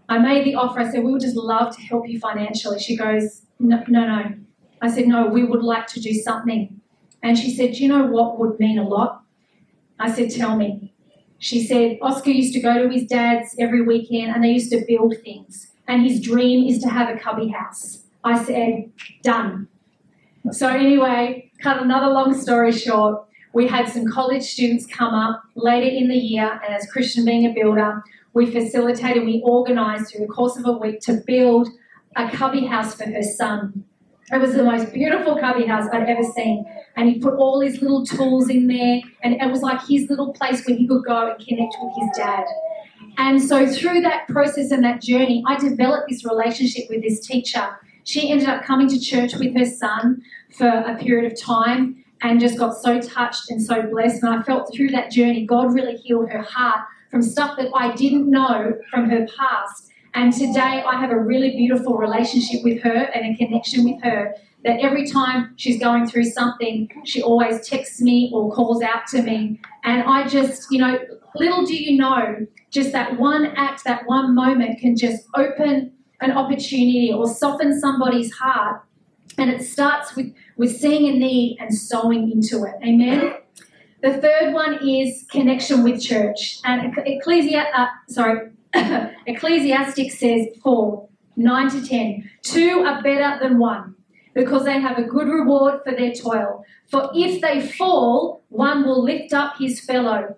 I 0.09 0.19
made 0.19 0.45
the 0.45 0.57
offer. 0.57 0.81
I 0.81 0.91
said, 0.91 1.05
We 1.05 1.13
would 1.13 1.21
just 1.21 1.37
love 1.37 1.75
to 1.77 1.83
help 1.83 2.09
you 2.09 2.19
financially. 2.19 2.79
She 2.79 2.97
goes, 2.97 3.43
No, 3.59 3.83
no, 3.89 4.07
no. 4.07 4.35
I 4.83 4.91
said, 4.91 5.07
No, 5.07 5.27
we 5.27 5.45
would 5.45 5.63
like 5.63 5.87
to 5.89 6.01
do 6.01 6.13
something. 6.13 6.81
And 7.23 7.39
she 7.39 7.55
said, 7.55 7.77
you 7.77 7.89
know 7.89 8.07
what 8.07 8.39
would 8.39 8.61
mean 8.61 8.79
a 8.79 8.87
lot? 8.87 9.23
I 9.99 10.13
said, 10.13 10.31
Tell 10.31 10.57
me. 10.57 10.93
She 11.39 11.65
said, 11.65 11.99
Oscar 12.03 12.31
used 12.31 12.55
to 12.55 12.61
go 12.61 12.83
to 12.83 12.89
his 12.89 13.05
dad's 13.07 13.55
every 13.59 13.83
weekend 13.83 14.35
and 14.35 14.43
they 14.43 14.51
used 14.51 14.73
to 14.73 14.85
build 14.87 15.15
things. 15.23 15.73
And 15.87 16.03
his 16.03 16.21
dream 16.21 16.67
is 16.67 16.81
to 16.83 16.89
have 16.89 17.15
a 17.15 17.19
cubby 17.19 17.49
house. 17.49 18.06
I 18.27 18.43
said, 18.43 18.91
Done. 19.23 19.69
So, 20.53 20.69
anyway, 20.69 21.51
cut 21.61 21.83
another 21.83 22.09
long 22.09 22.39
story 22.39 22.73
short, 22.73 23.25
we 23.53 23.67
had 23.67 23.89
some 23.89 24.07
college 24.07 24.43
students 24.43 24.87
come 24.87 25.15
up 25.15 25.43
later 25.55 25.89
in 25.89 26.09
the 26.09 26.17
year, 26.17 26.61
and 26.65 26.75
as 26.75 26.91
Christian 26.91 27.25
being 27.25 27.47
a 27.47 27.53
builder, 27.55 28.03
we 28.35 28.51
facilitated, 28.51 29.25
we 29.25 29.43
organised 29.45 30.13
through 30.13 30.27
the 30.27 30.33
course 30.33 30.57
of 30.59 30.67
a 30.67 30.73
week 30.73 31.01
to 31.01 31.23
build 31.27 31.69
a 32.17 32.31
cubby 32.31 32.67
house 32.67 32.95
for 32.95 33.07
her 33.07 33.23
son. 33.23 33.85
It 34.31 34.41
was 34.41 34.55
the 34.55 34.65
most 34.65 34.93
beautiful 34.93 35.39
cubby 35.39 35.67
house 35.67 35.89
I'd 35.93 36.09
ever 36.09 36.25
seen. 36.35 36.67
And 36.97 37.09
he 37.09 37.19
put 37.19 37.35
all 37.35 37.61
his 37.61 37.81
little 37.81 38.05
tools 38.05 38.51
in 38.51 38.67
there, 38.67 39.01
and 39.23 39.41
it 39.41 39.51
was 39.51 39.63
like 39.63 39.81
his 39.87 40.11
little 40.11 40.33
place 40.33 40.67
where 40.67 40.77
he 40.77 40.87
could 40.87 41.05
go 41.05 41.31
and 41.31 41.47
connect 41.47 41.77
with 41.81 41.95
his 41.99 42.17
dad. 42.17 42.45
And 43.19 43.43
so, 43.43 43.67
through 43.67 44.03
that 44.03 44.27
process 44.29 44.71
and 44.71 44.85
that 44.85 45.01
journey, 45.01 45.43
I 45.47 45.57
developed 45.57 46.11
this 46.11 46.25
relationship 46.25 46.85
with 46.91 47.03
this 47.03 47.21
teacher. 47.21 47.79
She 48.07 48.31
ended 48.31 48.49
up 48.49 48.63
coming 48.63 48.89
to 48.89 49.01
church 49.01 49.35
with 49.35 49.57
her 49.57 49.67
son 49.67 50.23
for 50.57 50.69
a 50.69 50.97
period 50.97 51.31
of 51.31 51.39
time 51.39 52.05
and 52.23 52.39
just 52.39 52.57
got 52.57 52.77
so 52.77 53.01
touched 53.01 53.51
and 53.51 53.61
so 53.61 53.83
blessed. 53.83 54.23
And 54.23 54.33
I 54.33 54.43
felt 54.43 54.73
through 54.73 54.91
that 54.91 55.11
journey, 55.11 55.45
God 55.45 55.75
really 55.75 55.97
healed 55.97 56.31
her 56.31 56.43
heart 56.43 56.87
from 57.11 57.21
stuff 57.21 57.57
that 57.57 57.69
I 57.75 57.93
didn't 57.97 58.31
know 58.31 58.79
from 58.91 59.11
her 59.11 59.27
past. 59.37 59.91
And 60.15 60.33
today 60.33 60.85
I 60.87 61.01
have 61.01 61.11
a 61.11 61.19
really 61.19 61.51
beautiful 61.57 61.99
relationship 61.99 62.61
with 62.63 62.81
her 62.83 63.11
and 63.13 63.35
a 63.35 63.37
connection 63.37 63.83
with 63.83 64.01
her 64.05 64.37
that 64.65 64.79
every 64.81 65.09
time 65.09 65.55
she's 65.57 65.81
going 65.81 66.07
through 66.07 66.25
something, 66.27 66.89
she 67.05 67.21
always 67.21 67.69
texts 67.69 68.01
me 68.01 68.31
or 68.33 68.53
calls 68.53 68.83
out 68.83 69.09
to 69.09 69.23
me. 69.23 69.61
And 69.83 70.05
I 70.05 70.29
just, 70.29 70.71
you 70.71 70.79
know, 70.79 70.97
little 71.35 71.67
do 71.67 71.75
you 71.75 71.99
know, 71.99 72.47
just 72.71 72.93
that 72.93 73.19
one 73.19 73.47
act, 73.57 73.83
that 73.85 74.07
one 74.07 74.33
moment 74.33 74.79
can 74.79 74.97
just 74.97 75.27
open 75.35 75.93
an 76.21 76.33
opportunity 76.33 77.13
or 77.13 77.29
soften 77.29 77.79
somebody's 77.79 78.33
heart. 78.33 78.83
And 79.39 79.51
it 79.51 79.63
starts 79.63 80.17
with 80.17 80.35
with 80.57 80.75
seeing 80.77 81.15
a 81.15 81.19
need 81.19 81.59
and 81.61 81.75
sowing 81.75 82.31
into 82.31 82.65
it. 82.65 82.75
Amen. 82.83 83.35
The 84.03 84.19
third 84.19 84.55
one 84.55 84.79
is 84.87 85.25
connection 85.31 85.83
with 85.83 86.01
church. 86.01 86.61
And 86.65 86.95
Ecclesi- 86.95 87.57
uh, 87.75 87.87
sorry, 88.09 88.51
Ecclesiastes 89.27 90.19
says 90.19 90.47
four, 90.63 91.09
9 91.37 91.71
to 91.71 91.87
10. 91.87 92.31
Two 92.43 92.85
are 92.87 93.03
better 93.03 93.39
than 93.43 93.59
one 93.59 93.95
because 94.35 94.65
they 94.65 94.79
have 94.79 94.99
a 94.99 95.03
good 95.03 95.29
reward 95.29 95.81
for 95.85 95.93
their 95.93 96.13
toil. 96.13 96.65
For 96.89 97.11
if 97.15 97.41
they 97.41 97.67
fall, 97.67 98.45
one 98.49 98.85
will 98.85 99.03
lift 99.03 99.33
up 99.33 99.57
his 99.59 99.81
fellow. 99.81 100.37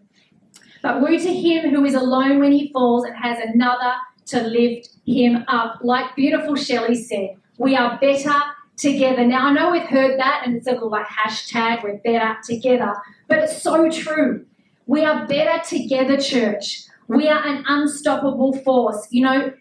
But 0.82 1.00
woe 1.00 1.18
to 1.18 1.34
him 1.34 1.74
who 1.74 1.84
is 1.84 1.94
alone 1.94 2.38
when 2.38 2.52
he 2.52 2.72
falls 2.72 3.04
and 3.04 3.16
has 3.16 3.38
another 3.38 3.94
to 4.28 4.42
lift 4.42 4.90
him 5.06 5.44
up. 5.48 5.80
Like 5.82 6.14
beautiful 6.16 6.56
Shelley 6.56 6.94
said, 6.94 7.36
We 7.58 7.76
are 7.76 7.98
better 7.98 8.34
together. 8.76 9.26
Now, 9.26 9.48
I 9.48 9.52
know 9.52 9.70
we've 9.70 9.82
heard 9.82 10.18
that 10.18 10.42
and 10.44 10.56
it's 10.56 10.66
a 10.66 10.72
little 10.72 10.90
like 10.90 11.06
hashtag, 11.06 11.82
we're 11.82 11.98
better 11.98 12.36
together, 12.44 12.94
but 13.26 13.38
it's 13.38 13.60
so 13.60 13.90
true. 13.90 14.46
We 14.86 15.04
are 15.04 15.26
better 15.26 15.62
together, 15.64 16.16
church. 16.16 16.84
We 17.08 17.28
are 17.28 17.44
an 17.44 17.64
unstoppable 17.66 18.56
force. 18.62 19.06
You 19.10 19.22
know, 19.24 19.52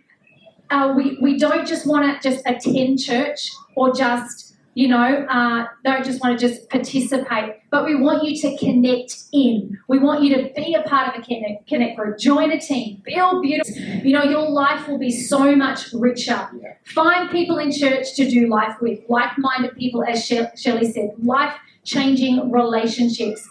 uh, 0.70 0.94
we, 0.96 1.18
we 1.22 1.38
don't 1.38 1.68
just 1.68 1.86
want 1.86 2.22
to 2.22 2.30
just 2.30 2.46
attend 2.46 3.00
church 3.00 3.52
or 3.76 3.94
just 3.94 4.47
you 4.78 4.88
know, 4.88 5.26
uh, 5.28 5.66
don't 5.84 6.06
just 6.06 6.22
want 6.22 6.40
to 6.40 6.48
just 6.48 6.70
participate, 6.70 7.56
but 7.72 7.84
we 7.84 7.96
want 7.96 8.24
you 8.24 8.36
to 8.40 8.56
connect 8.58 9.24
in. 9.34 9.76
We 9.88 9.98
want 9.98 10.22
you 10.22 10.36
to 10.36 10.54
be 10.56 10.76
a 10.76 10.84
part 10.84 11.08
of 11.08 11.20
a 11.20 11.26
connect, 11.26 11.68
connect 11.68 11.98
group, 11.98 12.20
join 12.20 12.52
a 12.52 12.60
team, 12.60 13.02
build 13.04 13.42
beautiful. 13.42 13.76
You 13.76 14.14
know, 14.14 14.24
your 14.24 14.48
life 14.48 14.88
will 14.88 15.00
be 15.00 15.10
so 15.10 15.56
much 15.56 15.92
richer. 15.94 16.48
Find 16.86 17.28
people 17.32 17.58
in 17.58 17.72
church 17.72 18.14
to 18.18 18.30
do 18.30 18.46
life 18.50 18.76
with, 18.80 19.00
like 19.10 19.36
minded 19.40 19.76
people, 19.76 20.04
as 20.04 20.24
Shelley 20.24 20.92
said, 20.92 21.10
life 21.24 21.56
changing 21.84 22.52
relationships. 22.52 23.50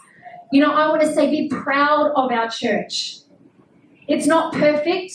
You 0.53 0.61
know, 0.61 0.71
I 0.71 0.87
want 0.87 1.01
to 1.01 1.13
say 1.13 1.29
be 1.29 1.49
proud 1.49 2.13
of 2.15 2.31
our 2.31 2.49
church. 2.49 3.17
It's 4.07 4.29
not 4.29 4.53
perfect, 4.53 5.13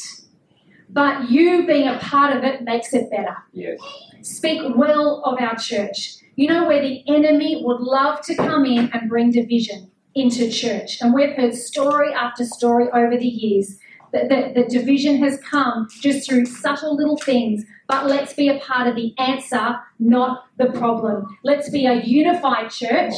but 0.91 1.29
you 1.29 1.65
being 1.65 1.87
a 1.87 1.97
part 1.99 2.35
of 2.35 2.43
it 2.43 2.63
makes 2.63 2.93
it 2.93 3.09
better. 3.09 3.37
Yes 3.53 3.79
speak 4.23 4.61
well 4.75 5.21
of 5.25 5.39
our 5.39 5.55
church. 5.55 6.17
You 6.35 6.47
know 6.47 6.67
where 6.67 6.81
the 6.81 7.03
enemy 7.07 7.61
would 7.63 7.81
love 7.81 8.21
to 8.25 8.35
come 8.35 8.65
in 8.65 8.89
and 8.93 9.09
bring 9.09 9.31
division 9.31 9.91
into 10.15 10.49
church. 10.49 11.01
And 11.01 11.13
we've 11.13 11.33
heard 11.33 11.53
story 11.53 12.13
after 12.13 12.45
story 12.45 12.87
over 12.93 13.17
the 13.17 13.27
years 13.27 13.77
that 14.13 14.29
the, 14.29 14.61
the 14.61 14.67
division 14.67 15.17
has 15.17 15.39
come 15.39 15.87
just 16.01 16.27
through 16.27 16.45
subtle 16.45 16.95
little 16.95 17.17
things. 17.17 17.63
But 17.87 18.07
let's 18.07 18.33
be 18.33 18.49
a 18.49 18.59
part 18.59 18.87
of 18.87 18.95
the 18.95 19.13
answer, 19.17 19.77
not 19.99 20.45
the 20.57 20.67
problem. 20.67 21.37
Let's 21.43 21.69
be 21.69 21.85
a 21.85 22.01
unified 22.01 22.71
church. 22.71 23.13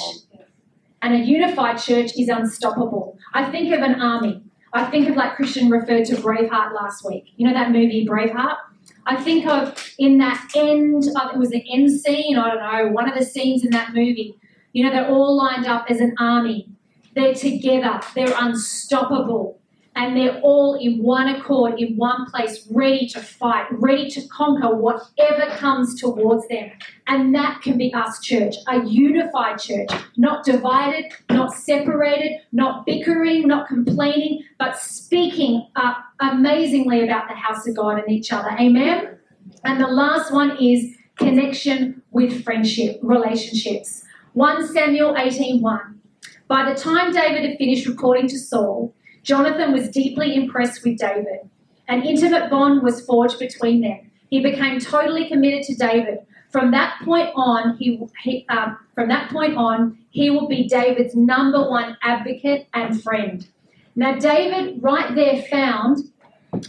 And 1.01 1.15
a 1.15 1.25
unified 1.25 1.79
church 1.79 2.11
is 2.17 2.29
unstoppable. 2.29 3.17
I 3.33 3.49
think 3.51 3.73
of 3.73 3.81
an 3.81 3.99
army. 3.99 4.41
I 4.73 4.85
think 4.85 5.09
of 5.09 5.15
like 5.15 5.35
Christian 5.35 5.69
referred 5.69 6.05
to 6.05 6.15
Braveheart 6.15 6.73
last 6.73 7.05
week. 7.05 7.33
You 7.35 7.47
know 7.47 7.53
that 7.53 7.71
movie 7.71 8.05
Braveheart? 8.09 8.57
I 9.05 9.21
think 9.21 9.45
of 9.45 9.77
in 9.99 10.17
that 10.19 10.49
end, 10.55 11.03
uh, 11.15 11.29
it 11.33 11.37
was 11.37 11.49
the 11.49 11.63
end 11.71 11.91
scene, 11.91 12.37
I 12.37 12.49
don't 12.49 12.59
know, 12.59 12.91
one 12.91 13.09
of 13.09 13.17
the 13.17 13.25
scenes 13.25 13.63
in 13.63 13.71
that 13.71 13.89
movie. 13.89 14.35
You 14.71 14.85
know, 14.85 14.91
they're 14.91 15.09
all 15.09 15.35
lined 15.35 15.67
up 15.67 15.85
as 15.89 15.99
an 15.99 16.15
army. 16.19 16.69
They're 17.15 17.35
together, 17.35 17.99
they're 18.15 18.33
unstoppable 18.35 19.59
and 19.95 20.17
they're 20.17 20.39
all 20.41 20.75
in 20.75 21.03
one 21.03 21.27
accord, 21.27 21.79
in 21.79 21.95
one 21.95 22.25
place, 22.31 22.67
ready 22.71 23.07
to 23.07 23.21
fight, 23.21 23.67
ready 23.71 24.09
to 24.09 24.27
conquer 24.27 24.75
whatever 24.75 25.55
comes 25.57 25.99
towards 25.99 26.47
them. 26.47 26.71
And 27.07 27.33
that 27.35 27.61
can 27.61 27.77
be 27.77 27.93
us, 27.93 28.19
church, 28.21 28.55
a 28.67 28.83
unified 28.85 29.59
church, 29.59 29.89
not 30.17 30.43
divided, 30.43 31.11
not 31.29 31.53
separated, 31.53 32.39
not 32.51 32.85
bickering, 32.85 33.47
not 33.47 33.67
complaining, 33.67 34.43
but 34.57 34.77
speaking 34.77 35.67
uh, 35.75 35.93
amazingly 36.19 37.03
about 37.03 37.27
the 37.27 37.35
house 37.35 37.67
of 37.67 37.75
God 37.75 37.99
and 37.99 38.11
each 38.11 38.31
other. 38.31 38.49
Amen? 38.59 39.17
And 39.63 39.79
the 39.79 39.87
last 39.87 40.33
one 40.33 40.57
is 40.61 40.95
connection 41.17 42.01
with 42.11 42.43
friendship, 42.43 42.99
relationships. 43.01 44.03
1 44.33 44.67
Samuel 44.67 45.13
18:1. 45.15 45.99
By 46.47 46.69
the 46.71 46.79
time 46.79 47.13
David 47.13 47.47
had 47.47 47.57
finished 47.57 47.87
reporting 47.87 48.27
to 48.29 48.37
Saul, 48.37 48.93
Jonathan 49.23 49.71
was 49.71 49.89
deeply 49.89 50.35
impressed 50.35 50.83
with 50.83 50.97
David. 50.97 51.49
An 51.87 52.03
intimate 52.03 52.49
bond 52.49 52.83
was 52.83 53.05
forged 53.05 53.39
between 53.39 53.81
them. 53.81 54.11
He 54.29 54.41
became 54.41 54.79
totally 54.79 55.27
committed 55.27 55.63
to 55.63 55.75
David. 55.75 56.19
From 56.51 56.71
that 56.71 57.01
point 57.03 57.29
on, 57.35 57.77
he, 57.77 57.99
he 58.23 58.45
um, 58.49 58.77
from 58.93 59.07
that 59.09 59.31
point 59.31 59.55
on, 59.57 59.97
he 60.11 60.29
will 60.29 60.47
be 60.47 60.67
David's 60.67 61.15
number 61.15 61.67
one 61.67 61.97
advocate 62.03 62.67
and 62.73 63.01
friend. 63.01 63.47
Now, 63.95 64.17
David 64.17 64.81
right 64.81 65.13
there 65.15 65.41
found 65.43 65.99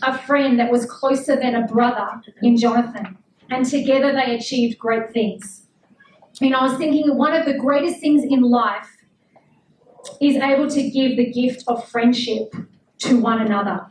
a 0.03 0.17
friend 0.19 0.59
that 0.59 0.71
was 0.71 0.87
closer 0.87 1.37
than 1.37 1.55
a 1.55 1.67
brother 1.67 2.23
in 2.43 2.57
Jonathan, 2.57 3.19
and 3.51 3.67
together 3.67 4.13
they 4.13 4.35
achieved 4.35 4.79
great 4.79 5.11
things. 5.11 5.67
You 6.41 6.51
know, 6.51 6.59
I 6.59 6.65
was 6.65 6.79
thinking 6.79 7.17
one 7.17 7.35
of 7.35 7.45
the 7.45 7.55
greatest 7.59 8.01
things 8.01 8.25
in 8.25 8.43
life 8.43 8.94
is 10.21 10.37
able 10.37 10.69
to 10.69 10.91
give 10.91 11.17
the 11.17 11.31
gift 11.31 11.65
of 11.67 11.89
friendship 11.89 12.55
to 12.99 13.21
one 13.21 13.41
another. 13.41 13.87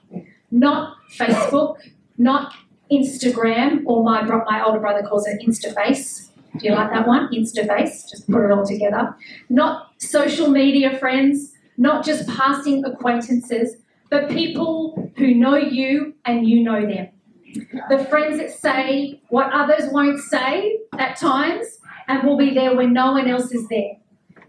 Not 0.52 0.98
Facebook, 1.12 1.78
not 2.18 2.54
Instagram, 2.92 3.84
or 3.86 4.04
my, 4.04 4.22
my 4.24 4.64
older 4.64 4.80
brother 4.80 5.08
calls 5.08 5.28
it 5.28 5.42
Instaface. 5.46 6.30
Do 6.58 6.68
you 6.68 6.76
like 6.76 6.92
that 6.92 7.08
one? 7.08 7.30
Instaface, 7.34 8.10
just 8.10 8.30
put 8.30 8.46
it 8.46 8.52
all 8.52 8.66
together. 8.66 9.16
Not 9.50 9.92
social 9.98 10.50
media 10.50 10.98
friends, 11.00 11.54
not 11.78 12.06
just 12.06 12.28
passing 12.30 12.86
acquaintances, 12.86 13.78
but 14.10 14.30
people 14.30 15.12
who 15.18 15.34
know 15.34 15.56
you 15.56 16.14
and 16.26 16.48
you 16.48 16.62
know 16.62 16.86
them. 16.86 17.10
The 17.90 18.06
friends 18.06 18.38
that 18.38 18.52
say 18.52 19.22
what 19.30 19.52
others 19.52 19.92
won't 19.92 20.20
say 20.20 20.78
at 21.00 21.18
times 21.18 21.66
and 22.08 22.24
will 22.24 22.38
be 22.38 22.54
there 22.54 22.76
when 22.76 22.94
no 22.94 23.14
one 23.14 23.28
else 23.28 23.52
is 23.52 23.68
there. 23.70 23.94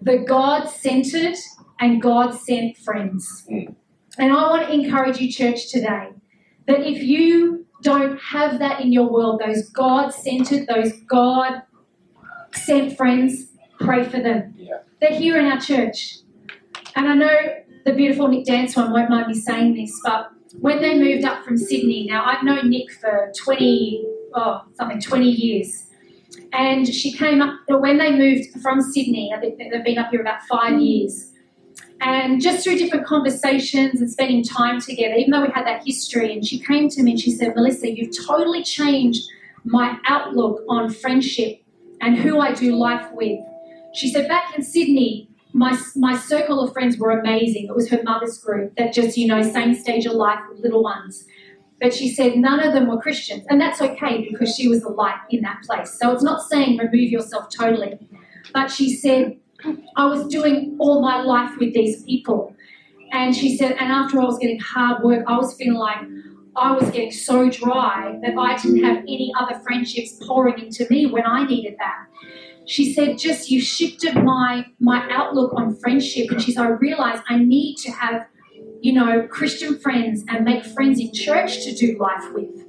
The 0.05 0.19
God 0.19 0.69
centered 0.69 1.37
and 1.81 2.01
God 2.01 2.35
sent 2.35 2.77
friends. 2.77 3.47
Mm. 3.51 3.75
And 4.19 4.33
I 4.33 4.51
want 4.51 4.69
to 4.69 4.73
encourage 4.73 5.19
you, 5.19 5.33
church, 5.33 5.71
today 5.71 6.11
that 6.67 6.81
if 6.81 7.03
you 7.03 7.67
don't 7.83 8.19
have 8.19 8.59
that 8.59 8.81
in 8.81 8.93
your 8.93 9.11
world, 9.11 9.41
those 9.45 9.69
God 9.71 10.11
centered, 10.11 10.67
those 10.67 10.93
God 11.09 11.63
sent 12.53 12.97
friends, 12.97 13.49
pray 13.81 14.05
for 14.05 14.21
them. 14.21 14.55
Yeah. 14.57 14.79
They're 15.01 15.19
here 15.19 15.39
in 15.39 15.47
our 15.47 15.61
church. 15.61 16.19
And 16.95 17.09
I 17.09 17.15
know 17.15 17.37
the 17.87 17.93
beautiful 17.95 18.29
Nick 18.29 18.45
Dance 18.45 18.77
one 18.77 18.93
won't 18.93 19.11
mind 19.11 19.29
me 19.29 19.35
saying 19.35 19.75
this, 19.75 19.93
but 20.05 20.31
when 20.61 20.81
they 20.81 20.99
moved 20.99 21.25
up 21.25 21.45
from 21.45 21.57
Sydney, 21.57 22.07
now 22.09 22.25
I've 22.25 22.45
known 22.45 22.71
Nick 22.71 22.93
for 22.93 23.33
20, 23.43 24.05
oh, 24.35 24.63
something, 24.75 25.01
20 25.01 25.27
years. 25.27 25.84
And 26.55 26.87
she 26.87 27.13
came 27.13 27.43
up, 27.43 27.59
when 27.69 27.99
they 27.99 28.13
moved 28.17 28.61
from 28.63 28.81
Sydney, 28.81 29.33
I 29.37 29.41
think 29.41 29.59
they've 29.59 29.85
been 29.85 29.99
up 29.99 30.11
here 30.11 30.21
about 30.21 30.43
five 30.45 30.81
years 30.81 31.33
and 32.01 32.41
just 32.41 32.65
through 32.65 32.77
different 32.77 33.07
conversations 33.07 34.01
and 34.01 34.11
spending 34.11 34.45
time 34.45 34.81
together, 34.81 35.15
even 35.15 35.31
though 35.31 35.43
we 35.43 35.51
had 35.53 35.67
that 35.67 35.83
history, 35.85 36.33
and 36.33 36.47
she 36.47 36.59
came 36.59 36.89
to 36.91 37.03
me 37.03 37.13
and 37.13 37.21
she 37.21 37.31
said, 37.31 37.55
Melissa, 37.55 37.91
you've 37.91 38.15
totally 38.27 38.63
changed 38.63 39.23
my 39.65 39.99
outlook 40.07 40.63
on 40.69 40.91
friendship 40.91 41.63
and 42.01 42.19
who 42.19 42.41
I 42.41 42.53
do 42.53 42.77
life 42.77 43.07
with. 43.13 43.41
She 43.95 44.13
said, 44.13 44.29
back 44.29 44.55
in 44.55 44.63
Sydney, 44.63 45.31
my, 45.53 45.79
my 45.97 46.17
circle 46.17 46.61
of 46.61 46.73
friends 46.73 46.99
were 46.99 47.11
amazing. 47.11 47.67
It 47.69 47.75
was 47.75 47.89
her 47.89 48.03
mother's 48.03 48.39
group 48.39 48.77
that 48.77 48.93
just, 48.93 49.17
you 49.17 49.27
know, 49.27 49.41
same 49.41 49.75
stage 49.75 50.05
of 50.05 50.13
life 50.13 50.41
with 50.51 50.61
little 50.61 50.83
ones. 50.83 51.25
But 51.81 51.93
she 51.93 52.13
said 52.13 52.37
none 52.37 52.61
of 52.61 52.73
them 52.73 52.89
were 52.89 53.01
Christians. 53.01 53.45
And 53.49 53.61
that's 53.61 53.81
okay 53.81 54.29
because 54.31 54.55
she 54.55 54.69
was 54.69 54.83
the 54.83 54.89
light 54.89 55.21
in 55.31 55.43
that 55.43 55.63
place. 55.63 55.99
So 56.01 56.13
it's 56.13 56.23
not 56.23 56.43
saying 56.43 56.79
remove 56.79 57.11
yourself 57.11 57.49
totally. 57.51 57.99
But 58.53 58.71
she 58.71 58.95
said, 58.95 59.39
I 59.97 60.07
was 60.07 60.27
doing 60.29 60.77
all 60.79 61.03
my 61.03 61.23
life 61.23 61.57
with 61.59 61.75
these 61.75 62.03
people. 62.05 62.55
And 63.13 63.35
she 63.35 63.57
said, 63.57 63.73
and 63.73 63.93
after 63.93 64.21
I 64.21 64.25
was 64.25 64.39
getting 64.39 64.59
hard 64.59 65.03
work, 65.03 65.25
I 65.27 65.37
was 65.37 65.55
feeling 65.55 65.79
like 65.79 65.99
I 66.57 66.73
was 66.73 66.91
getting 66.91 67.11
so 67.11 67.51
dry 67.51 68.19
that 68.23 68.37
I 68.39 68.57
didn't 68.57 68.85
have 68.85 68.99
any 68.99 69.33
other 69.39 69.59
friendships 69.61 70.19
pouring 70.27 70.59
into 70.59 70.87
me 70.91 71.07
when 71.07 71.25
I 71.27 71.45
needed 71.45 71.77
that. 71.79 72.07
She 72.67 72.93
said, 72.93 73.19
just 73.19 73.51
you 73.51 73.61
shifted 73.61 74.15
my 74.15 74.67
my 74.79 75.07
outlook 75.11 75.53
on 75.55 75.77
friendship. 75.77 76.31
And 76.31 76.41
she 76.41 76.53
said, 76.53 76.65
I 76.65 76.71
realized 76.71 77.23
I 77.29 77.39
need 77.39 77.77
to 77.79 77.91
have, 77.93 78.27
you 78.85 78.93
know, 78.93 79.27
Christian 79.29 79.79
friends 79.79 80.25
and 80.29 80.45
make 80.45 80.63
friends 80.63 81.01
in 81.01 81.11
church 81.15 81.65
to 81.65 81.75
do 81.75 81.97
life 81.99 82.31
with. 82.35 82.67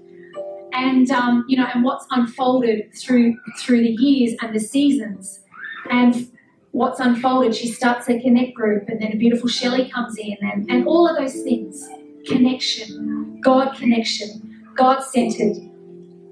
And 0.71 1.11
um, 1.11 1.43
you 1.49 1.57
know, 1.57 1.67
and 1.73 1.83
what's 1.83 2.05
unfolded 2.09 2.95
through 2.95 3.37
through 3.59 3.81
the 3.81 3.95
years 3.99 4.33
and 4.41 4.55
the 4.55 4.59
seasons. 4.61 5.41
And 5.89 6.31
what's 6.71 7.01
unfolded. 7.01 7.53
She 7.53 7.67
starts 7.67 8.09
a 8.09 8.19
connect 8.19 8.53
group, 8.53 8.87
and 8.87 9.01
then 9.01 9.11
a 9.11 9.17
beautiful 9.17 9.49
Shelley 9.49 9.89
comes 9.89 10.17
in, 10.17 10.37
and, 10.41 10.69
and 10.69 10.87
all 10.87 11.07
of 11.07 11.17
those 11.17 11.41
things 11.41 11.85
connection, 12.27 13.39
God 13.41 13.75
connection, 13.75 14.63
God 14.73 15.01
centered 15.01 15.57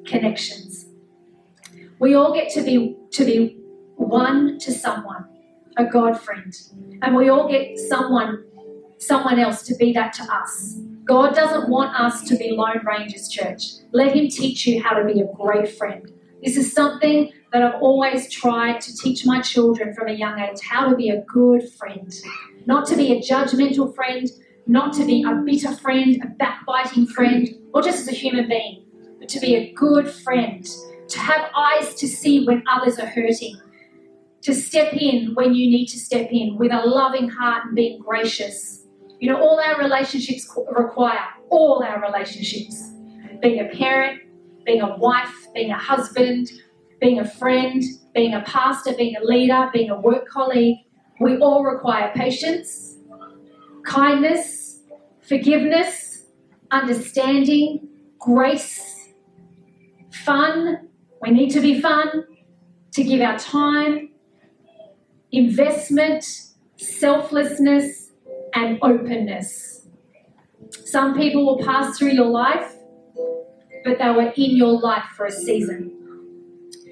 connections. 0.05 0.85
We 1.99 2.15
all 2.15 2.33
get 2.33 2.51
to 2.53 2.61
be 2.61 2.95
to 3.11 3.25
be 3.25 3.57
one 3.97 4.59
to 4.59 4.71
someone, 4.71 5.25
a 5.75 5.85
God 5.85 6.19
friend, 6.19 6.53
and 7.01 7.15
we 7.15 7.27
all 7.27 7.49
get 7.49 7.77
someone 7.77 8.45
someone 9.07 9.39
else 9.39 9.63
to 9.63 9.75
be 9.75 9.93
that 9.93 10.13
to 10.13 10.23
us. 10.23 10.77
God 11.05 11.35
doesn't 11.35 11.69
want 11.69 11.99
us 11.99 12.23
to 12.23 12.37
be 12.37 12.51
Lone 12.51 12.81
Rangers, 12.85 13.27
church. 13.27 13.63
Let 13.91 14.15
Him 14.15 14.29
teach 14.29 14.65
you 14.65 14.81
how 14.81 14.93
to 14.93 15.05
be 15.05 15.19
a 15.19 15.25
great 15.25 15.69
friend. 15.69 16.11
This 16.43 16.57
is 16.57 16.73
something 16.73 17.31
that 17.51 17.61
I've 17.61 17.81
always 17.81 18.31
tried 18.31 18.81
to 18.81 18.95
teach 18.97 19.25
my 19.25 19.41
children 19.41 19.93
from 19.93 20.07
a 20.07 20.13
young 20.13 20.39
age 20.39 20.59
how 20.61 20.89
to 20.89 20.95
be 20.95 21.09
a 21.09 21.21
good 21.21 21.69
friend. 21.71 22.13
Not 22.65 22.87
to 22.87 22.95
be 22.95 23.11
a 23.13 23.21
judgmental 23.21 23.93
friend, 23.93 24.29
not 24.67 24.93
to 24.93 25.05
be 25.05 25.23
a 25.23 25.35
bitter 25.35 25.73
friend, 25.75 26.21
a 26.23 26.27
backbiting 26.27 27.07
friend, 27.07 27.49
or 27.73 27.81
just 27.81 28.01
as 28.01 28.07
a 28.07 28.15
human 28.15 28.47
being, 28.47 28.85
but 29.19 29.29
to 29.29 29.39
be 29.39 29.55
a 29.55 29.73
good 29.73 30.09
friend 30.09 30.67
to 31.13 31.19
have 31.19 31.51
eyes 31.55 31.93
to 31.95 32.07
see 32.07 32.45
when 32.45 32.63
others 32.67 32.97
are 32.97 33.05
hurting, 33.05 33.59
to 34.41 34.53
step 34.53 34.93
in 34.93 35.33
when 35.35 35.53
you 35.53 35.69
need 35.69 35.87
to 35.87 35.99
step 35.99 36.29
in 36.31 36.57
with 36.57 36.71
a 36.71 36.87
loving 36.87 37.29
heart 37.29 37.65
and 37.65 37.75
being 37.75 37.99
gracious. 38.01 38.82
You 39.23 39.29
know, 39.29 39.39
all 39.39 39.57
our 39.57 39.79
relationships 39.79 40.45
require, 40.75 41.17
all 41.49 41.81
our 41.81 42.01
relationships, 42.01 42.91
being 43.41 43.61
a 43.61 43.73
parent, 43.73 44.19
being 44.65 44.81
a 44.81 44.97
wife, 44.97 45.33
being 45.53 45.71
a 45.71 45.77
husband, 45.77 46.51
being 46.99 47.19
a 47.19 47.25
friend, 47.25 47.81
being 48.13 48.33
a 48.33 48.41
pastor, 48.41 48.91
being 48.97 49.15
a 49.15 49.23
leader, 49.23 49.69
being 49.71 49.89
a 49.89 49.97
work 49.97 50.27
colleague, 50.27 50.79
we 51.21 51.37
all 51.37 51.63
require 51.63 52.11
patience, 52.13 52.97
kindness, 53.85 54.81
forgiveness, 55.21 56.25
understanding, 56.71 57.87
grace, 58.19 59.07
fun. 60.11 60.89
We 61.21 61.31
need 61.31 61.51
to 61.51 61.61
be 61.61 61.79
fun, 61.79 62.25
to 62.91 63.03
give 63.05 63.21
our 63.21 63.39
time, 63.39 64.09
investment, 65.31 66.25
selflessness, 66.75 68.02
and 68.53 68.79
openness. 68.81 69.87
Some 70.85 71.15
people 71.15 71.45
will 71.45 71.63
pass 71.63 71.97
through 71.97 72.11
your 72.11 72.29
life, 72.29 72.73
but 73.83 73.99
they 73.99 74.09
were 74.09 74.31
in 74.35 74.55
your 74.55 74.79
life 74.79 75.03
for 75.15 75.25
a 75.25 75.31
season. 75.31 75.91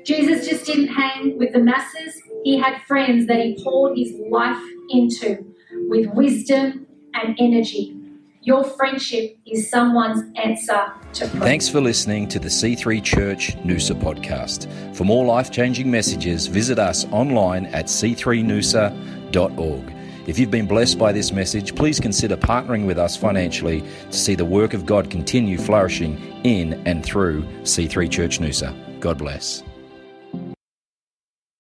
Jesus 0.06 0.48
just 0.48 0.66
didn't 0.66 0.88
hang 0.88 1.38
with 1.38 1.54
the 1.54 1.60
masses, 1.60 2.22
he 2.44 2.58
had 2.58 2.82
friends 2.88 3.28
that 3.28 3.40
he 3.40 3.62
poured 3.64 3.98
his 3.98 4.14
life 4.30 4.62
into 4.90 5.46
with 5.88 6.08
wisdom 6.14 6.88
and 7.14 7.36
energy. 7.40 7.96
Your 8.44 8.64
friendship 8.64 9.38
is 9.46 9.70
someone's 9.70 10.24
answer 10.36 10.92
to 11.14 11.28
prayer. 11.28 11.44
Thanks 11.44 11.70
for 11.70 11.80
listening 11.80 12.28
to 12.30 12.40
the 12.40 12.48
C3 12.48 13.04
Church 13.04 13.56
Noosa 13.58 13.94
podcast. 13.94 14.68
For 14.96 15.04
more 15.04 15.24
life 15.24 15.52
changing 15.52 15.92
messages, 15.92 16.48
visit 16.48 16.80
us 16.80 17.06
online 17.12 17.68
at 17.68 17.86
c3noosa.org. 17.86 19.94
If 20.32 20.40
you've 20.40 20.50
been 20.50 20.66
blessed 20.66 20.98
by 20.98 21.12
this 21.12 21.34
message, 21.34 21.76
please 21.76 22.00
consider 22.00 22.38
partnering 22.38 22.86
with 22.86 22.98
us 22.98 23.18
financially 23.18 23.84
to 24.12 24.18
see 24.18 24.34
the 24.34 24.46
work 24.46 24.74
of 24.74 24.86
God 24.86 25.10
continue 25.10 25.58
flourishing 25.58 26.18
in 26.46 26.82
and 26.88 27.04
through 27.04 27.44
C3 27.64 28.10
Church 28.10 28.40
Noosa. 28.40 28.74
God 29.02 29.18
bless. 29.18 29.62